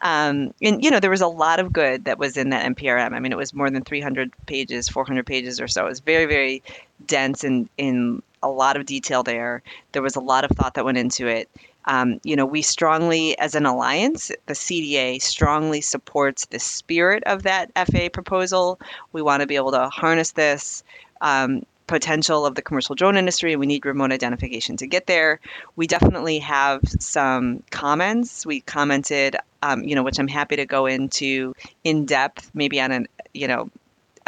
Um, 0.00 0.54
and 0.62 0.82
you 0.82 0.90
know 0.90 0.98
there 0.98 1.10
was 1.10 1.20
a 1.20 1.28
lot 1.28 1.60
of 1.60 1.74
good 1.74 2.06
that 2.06 2.18
was 2.18 2.38
in 2.38 2.48
that 2.50 2.64
NPRM. 2.74 3.12
I 3.12 3.20
mean, 3.20 3.32
it 3.32 3.38
was 3.38 3.52
more 3.52 3.68
than 3.68 3.82
300 3.82 4.32
pages, 4.46 4.88
400 4.88 5.26
pages 5.26 5.60
or 5.60 5.68
so. 5.68 5.84
It 5.84 5.90
was 5.90 6.00
very, 6.00 6.24
very 6.24 6.62
dense 7.06 7.44
and 7.44 7.68
in 7.76 8.22
a 8.42 8.48
lot 8.48 8.76
of 8.76 8.86
detail 8.86 9.22
there. 9.22 9.62
There 9.92 10.02
was 10.02 10.16
a 10.16 10.20
lot 10.20 10.44
of 10.44 10.50
thought 10.56 10.74
that 10.74 10.84
went 10.84 10.98
into 10.98 11.26
it. 11.26 11.48
Um, 11.86 12.20
you 12.24 12.36
know, 12.36 12.46
we 12.46 12.62
strongly, 12.62 13.38
as 13.38 13.54
an 13.54 13.66
alliance, 13.66 14.30
the 14.46 14.54
CDA 14.54 15.20
strongly 15.20 15.80
supports 15.80 16.46
the 16.46 16.58
spirit 16.58 17.22
of 17.24 17.42
that 17.44 17.70
FAA 17.74 18.08
proposal. 18.12 18.78
We 19.12 19.22
want 19.22 19.40
to 19.40 19.46
be 19.46 19.56
able 19.56 19.72
to 19.72 19.88
harness 19.88 20.32
this 20.32 20.84
um, 21.20 21.64
potential 21.86 22.46
of 22.46 22.54
the 22.54 22.62
commercial 22.62 22.94
drone 22.94 23.16
industry, 23.16 23.52
and 23.52 23.60
we 23.60 23.66
need 23.66 23.84
remote 23.84 24.12
identification 24.12 24.76
to 24.76 24.86
get 24.86 25.06
there. 25.06 25.40
We 25.76 25.86
definitely 25.86 26.38
have 26.38 26.80
some 26.84 27.62
comments. 27.70 28.46
We 28.46 28.60
commented, 28.60 29.36
um, 29.62 29.82
you 29.82 29.94
know, 29.94 30.02
which 30.02 30.18
I'm 30.18 30.28
happy 30.28 30.56
to 30.56 30.66
go 30.66 30.86
into 30.86 31.54
in 31.82 32.04
depth, 32.06 32.50
maybe 32.54 32.80
on 32.80 32.92
an, 32.92 33.08
you 33.34 33.48
know, 33.48 33.70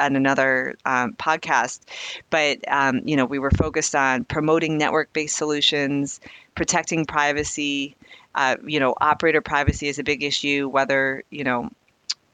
on 0.02 0.16
another 0.16 0.74
um, 0.84 1.14
podcast. 1.14 1.80
But 2.30 2.58
um, 2.68 3.02
you 3.04 3.16
know, 3.16 3.24
we 3.24 3.38
were 3.38 3.50
focused 3.50 3.94
on 3.94 4.24
promoting 4.24 4.78
network-based 4.78 5.36
solutions, 5.36 6.20
protecting 6.54 7.04
privacy. 7.06 7.96
Uh, 8.34 8.56
you 8.66 8.80
know, 8.80 8.94
operator 9.00 9.40
privacy 9.40 9.88
is 9.88 9.98
a 9.98 10.04
big 10.04 10.22
issue. 10.22 10.68
Whether 10.68 11.24
you 11.30 11.44
know 11.44 11.70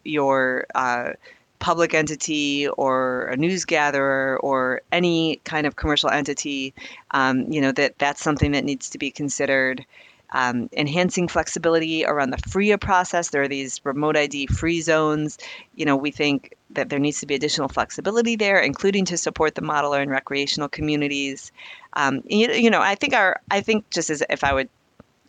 you're 0.05 0.67
uh, 0.75 1.13
public 1.59 1.95
entity 1.95 2.69
or 2.69 3.27
a 3.27 3.37
news 3.37 3.65
gatherer 3.65 4.39
or 4.43 4.81
any 4.93 5.41
kind 5.45 5.67
of 5.67 5.77
commercial 5.77 6.11
entity, 6.11 6.75
um, 7.11 7.51
you 7.51 7.61
know, 7.61 7.73
that 7.73 7.99
that's 7.99 8.23
something 8.23 8.53
that 8.53 8.65
needs 8.65 8.91
to 8.91 8.99
be 8.99 9.11
considered. 9.11 9.85
Um, 10.31 10.69
enhancing 10.75 11.27
flexibility 11.27 12.05
around 12.05 12.31
the 12.31 12.37
FRIA 12.37 12.77
process. 12.77 13.31
There 13.31 13.43
are 13.43 13.49
these 13.49 13.81
remote 13.85 14.15
ID 14.15 14.49
free 14.49 14.83
zones. 14.83 15.39
You 15.75 15.87
know, 15.87 15.97
we 15.97 16.11
think 16.11 16.55
that 16.71 16.91
there 16.91 16.99
needs 16.99 17.21
to 17.21 17.27
be 17.27 17.35
additional 17.35 17.69
flexibility 17.69 18.37
there, 18.37 18.61
including 18.61 19.05
to 19.07 19.17
support 19.17 19.55
the 19.55 19.63
modeler 19.63 20.03
and 20.03 20.11
recreational 20.11 20.69
communities. 20.69 21.53
Um, 21.95 22.23
you, 22.27 22.51
you 22.51 22.71
know, 22.71 22.81
I 22.81 22.95
think 22.95 23.15
our, 23.15 23.41
I 23.51 23.61
think 23.61 23.89
just 23.91 24.11
as 24.11 24.23
if 24.29 24.45
I 24.45 24.53
would 24.53 24.69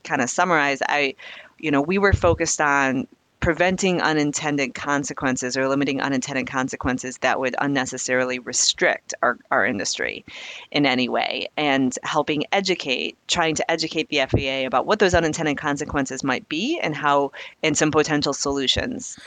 kind 0.04 0.22
of 0.22 0.30
summarize, 0.30 0.82
I, 0.88 1.16
you 1.60 1.72
know, 1.72 1.82
we 1.82 1.98
were 1.98 2.14
focused 2.14 2.62
on 2.62 3.08
preventing 3.40 4.02
unintended 4.02 4.74
consequences 4.74 5.56
or 5.56 5.68
limiting 5.68 6.02
unintended 6.02 6.46
consequences 6.48 7.18
that 7.20 7.40
would 7.40 7.56
unnecessarily 7.60 8.40
restrict 8.40 9.14
our, 9.22 9.38
our 9.50 9.66
industry 9.66 10.26
in 10.72 10.86
any 10.86 11.08
way 11.08 11.48
and 11.56 11.98
helping 12.04 12.44
educate 12.52 13.18
trying 13.28 13.56
to 13.56 13.72
educate 13.72 14.10
the 14.10 14.20
faa 14.28 14.66
about 14.66 14.86
what 14.86 15.00
those 15.00 15.14
unintended 15.14 15.58
consequences 15.58 16.24
might 16.24 16.48
be 16.50 16.80
and 16.80 16.96
how 16.96 17.32
and 17.64 17.78
some 17.78 17.92
potential 17.92 18.34
solutions 18.34 19.18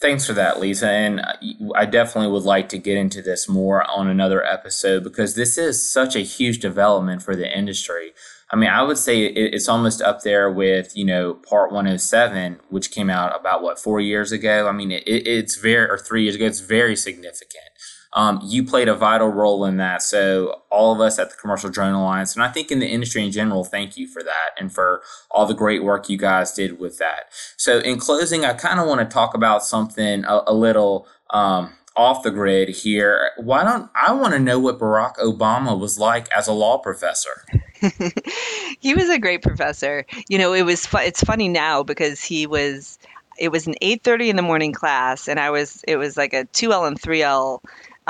Thanks 0.00 0.26
for 0.26 0.32
that, 0.32 0.58
Lisa. 0.58 0.88
And 0.88 1.20
uh, 1.20 1.34
I 1.74 1.84
definitely 1.84 2.32
would 2.32 2.44
like 2.44 2.70
to 2.70 2.78
get 2.78 2.96
into 2.96 3.20
this 3.20 3.48
more 3.48 3.88
on 3.90 4.08
another 4.08 4.42
episode 4.42 5.04
because 5.04 5.34
this 5.34 5.58
is 5.58 5.86
such 5.86 6.16
a 6.16 6.20
huge 6.20 6.58
development 6.58 7.22
for 7.22 7.36
the 7.36 7.56
industry. 7.56 8.12
I 8.50 8.56
mean, 8.56 8.70
I 8.70 8.82
would 8.82 8.98
say 8.98 9.26
it's 9.26 9.68
almost 9.68 10.00
up 10.02 10.22
there 10.22 10.50
with, 10.50 10.96
you 10.96 11.04
know, 11.04 11.34
Part 11.34 11.70
107, 11.70 12.58
which 12.68 12.90
came 12.90 13.10
out 13.10 13.38
about 13.38 13.62
what, 13.62 13.78
four 13.78 14.00
years 14.00 14.32
ago? 14.32 14.66
I 14.66 14.72
mean, 14.72 14.90
it, 14.90 15.04
it's 15.06 15.56
very, 15.56 15.88
or 15.88 15.98
three 15.98 16.24
years 16.24 16.34
ago, 16.34 16.46
it's 16.46 16.60
very 16.60 16.96
significant. 16.96 17.66
Um, 18.12 18.40
you 18.42 18.64
played 18.64 18.88
a 18.88 18.94
vital 18.94 19.28
role 19.28 19.64
in 19.64 19.76
that. 19.76 20.02
So, 20.02 20.62
all 20.70 20.92
of 20.92 21.00
us 21.00 21.18
at 21.18 21.30
the 21.30 21.36
Commercial 21.36 21.70
Drone 21.70 21.94
Alliance, 21.94 22.34
and 22.34 22.42
I 22.42 22.48
think 22.48 22.70
in 22.70 22.80
the 22.80 22.88
industry 22.88 23.24
in 23.24 23.30
general, 23.30 23.64
thank 23.64 23.96
you 23.96 24.08
for 24.08 24.22
that 24.22 24.50
and 24.58 24.72
for 24.72 25.02
all 25.30 25.46
the 25.46 25.54
great 25.54 25.84
work 25.84 26.08
you 26.08 26.16
guys 26.16 26.52
did 26.52 26.80
with 26.80 26.98
that. 26.98 27.26
So, 27.56 27.78
in 27.78 27.98
closing, 27.98 28.44
I 28.44 28.54
kind 28.54 28.80
of 28.80 28.88
want 28.88 29.00
to 29.00 29.06
talk 29.06 29.34
about 29.34 29.64
something 29.64 30.24
a, 30.24 30.42
a 30.48 30.54
little 30.54 31.06
um, 31.30 31.72
off 31.96 32.22
the 32.22 32.30
grid 32.30 32.68
here. 32.68 33.30
Why 33.36 33.62
don't 33.64 33.90
I 33.94 34.12
want 34.12 34.32
to 34.34 34.40
know 34.40 34.58
what 34.58 34.78
Barack 34.78 35.16
Obama 35.16 35.78
was 35.78 35.98
like 35.98 36.28
as 36.36 36.48
a 36.48 36.52
law 36.52 36.78
professor? 36.78 37.44
he 38.80 38.94
was 38.94 39.08
a 39.08 39.18
great 39.18 39.42
professor. 39.42 40.04
You 40.28 40.38
know, 40.38 40.52
it 40.52 40.62
was 40.62 40.86
fu- 40.86 40.98
it's 40.98 41.22
funny 41.22 41.48
now 41.48 41.82
because 41.82 42.22
he 42.22 42.46
was 42.46 42.98
it 43.38 43.50
was 43.50 43.66
an 43.66 43.74
8:30 43.82 44.30
in 44.30 44.36
the 44.36 44.42
morning 44.42 44.72
class 44.72 45.28
and 45.28 45.40
I 45.40 45.50
was 45.50 45.82
it 45.88 45.96
was 45.96 46.16
like 46.16 46.32
a 46.32 46.44
2L 46.46 46.86
and 46.86 47.00
3L 47.00 47.60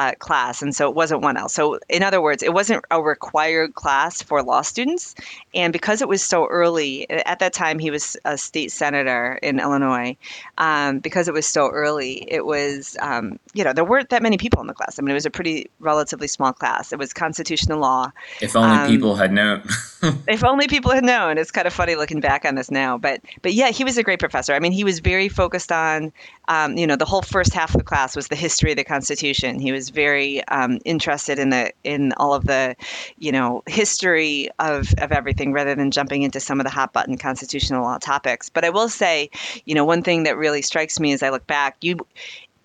uh, 0.00 0.12
class, 0.18 0.62
and 0.62 0.74
so 0.74 0.88
it 0.88 0.94
wasn't 0.94 1.22
1L. 1.22 1.50
So, 1.50 1.78
in 1.90 2.02
other 2.02 2.22
words, 2.22 2.42
it 2.42 2.54
wasn't 2.54 2.82
a 2.90 3.02
required 3.02 3.74
class 3.74 4.22
for 4.22 4.42
law 4.42 4.62
students. 4.62 5.14
And 5.54 5.74
because 5.74 6.00
it 6.00 6.08
was 6.08 6.24
so 6.24 6.46
early, 6.46 7.08
at 7.10 7.38
that 7.40 7.52
time 7.52 7.78
he 7.78 7.90
was 7.90 8.16
a 8.24 8.38
state 8.38 8.72
senator 8.72 9.38
in 9.42 9.60
Illinois, 9.60 10.16
um, 10.56 11.00
because 11.00 11.28
it 11.28 11.34
was 11.34 11.46
so 11.46 11.68
early, 11.68 12.24
it 12.32 12.46
was, 12.46 12.96
um, 13.02 13.38
you 13.52 13.62
know, 13.62 13.74
there 13.74 13.84
weren't 13.84 14.08
that 14.08 14.22
many 14.22 14.38
people 14.38 14.62
in 14.62 14.68
the 14.68 14.72
class. 14.72 14.98
I 14.98 15.02
mean, 15.02 15.10
it 15.10 15.14
was 15.14 15.26
a 15.26 15.30
pretty 15.30 15.68
relatively 15.80 16.28
small 16.28 16.54
class. 16.54 16.94
It 16.94 16.98
was 16.98 17.12
constitutional 17.12 17.78
law. 17.78 18.10
If 18.40 18.56
only 18.56 18.78
um, 18.78 18.88
people 18.88 19.16
had 19.16 19.32
known. 19.32 19.62
if 20.28 20.42
only 20.42 20.66
people 20.66 20.92
had 20.92 21.04
known. 21.04 21.36
It's 21.36 21.50
kind 21.50 21.66
of 21.66 21.74
funny 21.74 21.94
looking 21.94 22.20
back 22.20 22.46
on 22.46 22.54
this 22.54 22.70
now. 22.70 22.96
But, 22.96 23.20
but 23.42 23.52
yeah, 23.52 23.68
he 23.68 23.84
was 23.84 23.98
a 23.98 24.02
great 24.02 24.18
professor. 24.18 24.54
I 24.54 24.60
mean, 24.60 24.72
he 24.72 24.82
was 24.82 25.00
very 25.00 25.28
focused 25.28 25.70
on, 25.70 26.10
um, 26.48 26.78
you 26.78 26.86
know, 26.86 26.96
the 26.96 27.04
whole 27.04 27.20
first 27.20 27.52
half 27.52 27.74
of 27.74 27.80
the 27.80 27.84
class 27.84 28.16
was 28.16 28.28
the 28.28 28.36
history 28.36 28.70
of 28.70 28.78
the 28.78 28.84
Constitution. 28.84 29.58
He 29.58 29.72
very 29.90 30.42
um, 30.48 30.79
interested 30.85 31.38
in 31.38 31.50
the 31.50 31.72
in 31.85 32.12
all 32.16 32.35
of 32.35 32.44
the, 32.44 32.76
you 33.18 33.33
know, 33.33 33.62
history 33.66 34.48
of 34.59 34.92
of 34.98 35.12
everything 35.12 35.53
rather 35.53 35.74
than 35.74 35.90
jumping 35.90 36.22
into 36.22 36.40
some 36.40 36.61
of 36.61 36.64
the 36.64 36.70
hot 36.70 36.92
button 36.92 37.18
constitutional 37.18 37.83
law 37.83 37.98
topics. 37.98 38.48
But 38.48 38.64
I 38.64 38.70
will 38.70 38.88
say, 38.88 39.31
you 39.64 39.74
know, 39.74 39.85
one 39.85 40.03
thing 40.03 40.24
that 40.24 40.37
really 40.37 40.62
strikes 40.62 40.98
me 41.00 41.12
as 41.12 41.22
I 41.22 41.31
look 41.31 41.46
back, 41.46 41.76
you 41.81 41.98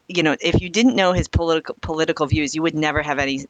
you 0.07 0.23
know, 0.23 0.35
if 0.39 0.61
you 0.61 0.69
didn't 0.69 0.95
know 0.95 1.13
his 1.13 1.27
political 1.27 1.75
political 1.81 2.27
views, 2.27 2.55
you 2.55 2.61
would 2.61 2.75
never 2.75 3.01
have 3.01 3.19
any 3.19 3.45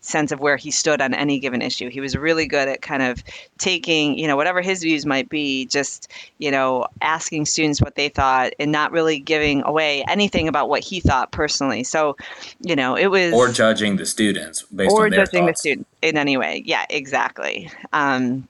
sense 0.00 0.32
of 0.32 0.40
where 0.40 0.56
he 0.56 0.70
stood 0.70 1.00
on 1.00 1.14
any 1.14 1.38
given 1.38 1.62
issue. 1.62 1.90
He 1.90 2.00
was 2.00 2.16
really 2.16 2.46
good 2.46 2.68
at 2.68 2.82
kind 2.82 3.02
of 3.02 3.22
taking, 3.58 4.18
you 4.18 4.26
know, 4.26 4.36
whatever 4.36 4.60
his 4.60 4.82
views 4.82 5.04
might 5.04 5.28
be, 5.28 5.66
just, 5.66 6.10
you 6.38 6.50
know, 6.50 6.86
asking 7.02 7.46
students 7.46 7.80
what 7.80 7.94
they 7.96 8.08
thought 8.08 8.52
and 8.58 8.72
not 8.72 8.92
really 8.92 9.18
giving 9.18 9.62
away 9.64 10.04
anything 10.08 10.48
about 10.48 10.68
what 10.68 10.80
he 10.80 11.00
thought 11.00 11.30
personally. 11.32 11.84
So, 11.84 12.16
you 12.60 12.76
know, 12.76 12.96
it 12.96 13.08
was 13.08 13.32
or 13.32 13.48
judging 13.48 13.96
the 13.96 14.06
students 14.06 14.62
based 14.62 14.92
or 14.92 15.04
on 15.04 15.10
their 15.10 15.24
judging 15.24 15.46
thoughts. 15.46 15.62
the 15.62 15.68
student 15.68 15.86
in 16.02 16.16
any 16.16 16.36
way. 16.36 16.62
Yeah, 16.64 16.86
exactly. 16.88 17.70
Um, 17.92 18.48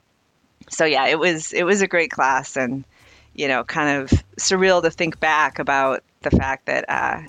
so 0.69 0.85
yeah, 0.85 1.07
it 1.07 1.19
was 1.19 1.51
it 1.53 1.63
was 1.63 1.81
a 1.81 1.87
great 1.87 2.11
class 2.11 2.55
and 2.55 2.83
you 3.35 3.47
know, 3.47 3.63
kind 3.63 4.01
of 4.01 4.09
surreal 4.37 4.81
to 4.83 4.91
think 4.91 5.19
back 5.19 5.59
about 5.59 6.03
the 6.21 6.31
fact 6.31 6.65
that 6.65 6.85
uh, 6.89 7.21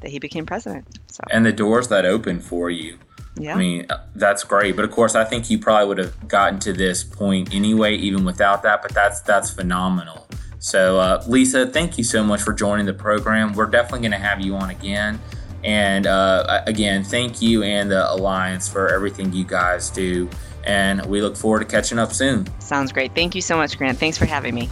that 0.00 0.10
he 0.10 0.18
became 0.18 0.46
president. 0.46 0.86
So. 1.08 1.22
And 1.30 1.44
the 1.44 1.52
doors 1.52 1.88
that 1.88 2.04
opened 2.04 2.42
for 2.42 2.70
you 2.70 2.98
yeah. 3.38 3.54
I 3.54 3.58
mean, 3.58 3.86
that's 4.14 4.44
great. 4.44 4.76
But 4.76 4.84
of 4.84 4.90
course, 4.90 5.14
I 5.14 5.24
think 5.24 5.50
you 5.50 5.58
probably 5.58 5.88
would 5.88 5.98
have 5.98 6.28
gotten 6.28 6.58
to 6.60 6.72
this 6.72 7.04
point 7.04 7.54
anyway, 7.54 7.94
even 7.96 8.24
without 8.24 8.62
that. 8.62 8.82
But 8.82 8.92
that's 8.94 9.20
that's 9.20 9.50
phenomenal. 9.50 10.26
So, 10.58 10.98
uh, 10.98 11.22
Lisa, 11.28 11.66
thank 11.66 11.98
you 11.98 12.04
so 12.04 12.24
much 12.24 12.42
for 12.42 12.52
joining 12.52 12.86
the 12.86 12.94
program. 12.94 13.52
We're 13.52 13.66
definitely 13.66 14.00
going 14.00 14.20
to 14.20 14.26
have 14.26 14.40
you 14.40 14.56
on 14.56 14.70
again. 14.70 15.20
And 15.62 16.06
uh, 16.06 16.62
again, 16.66 17.04
thank 17.04 17.42
you 17.42 17.62
and 17.62 17.90
the 17.90 18.10
Alliance 18.12 18.68
for 18.68 18.88
everything 18.88 19.32
you 19.32 19.44
guys 19.44 19.90
do. 19.90 20.28
And 20.64 21.04
we 21.06 21.20
look 21.22 21.36
forward 21.36 21.60
to 21.60 21.64
catching 21.66 21.98
up 21.98 22.12
soon. 22.12 22.46
Sounds 22.60 22.90
great. 22.90 23.14
Thank 23.14 23.34
you 23.34 23.42
so 23.42 23.56
much, 23.56 23.78
Grant. 23.78 23.98
Thanks 23.98 24.18
for 24.18 24.26
having 24.26 24.54
me. 24.54 24.68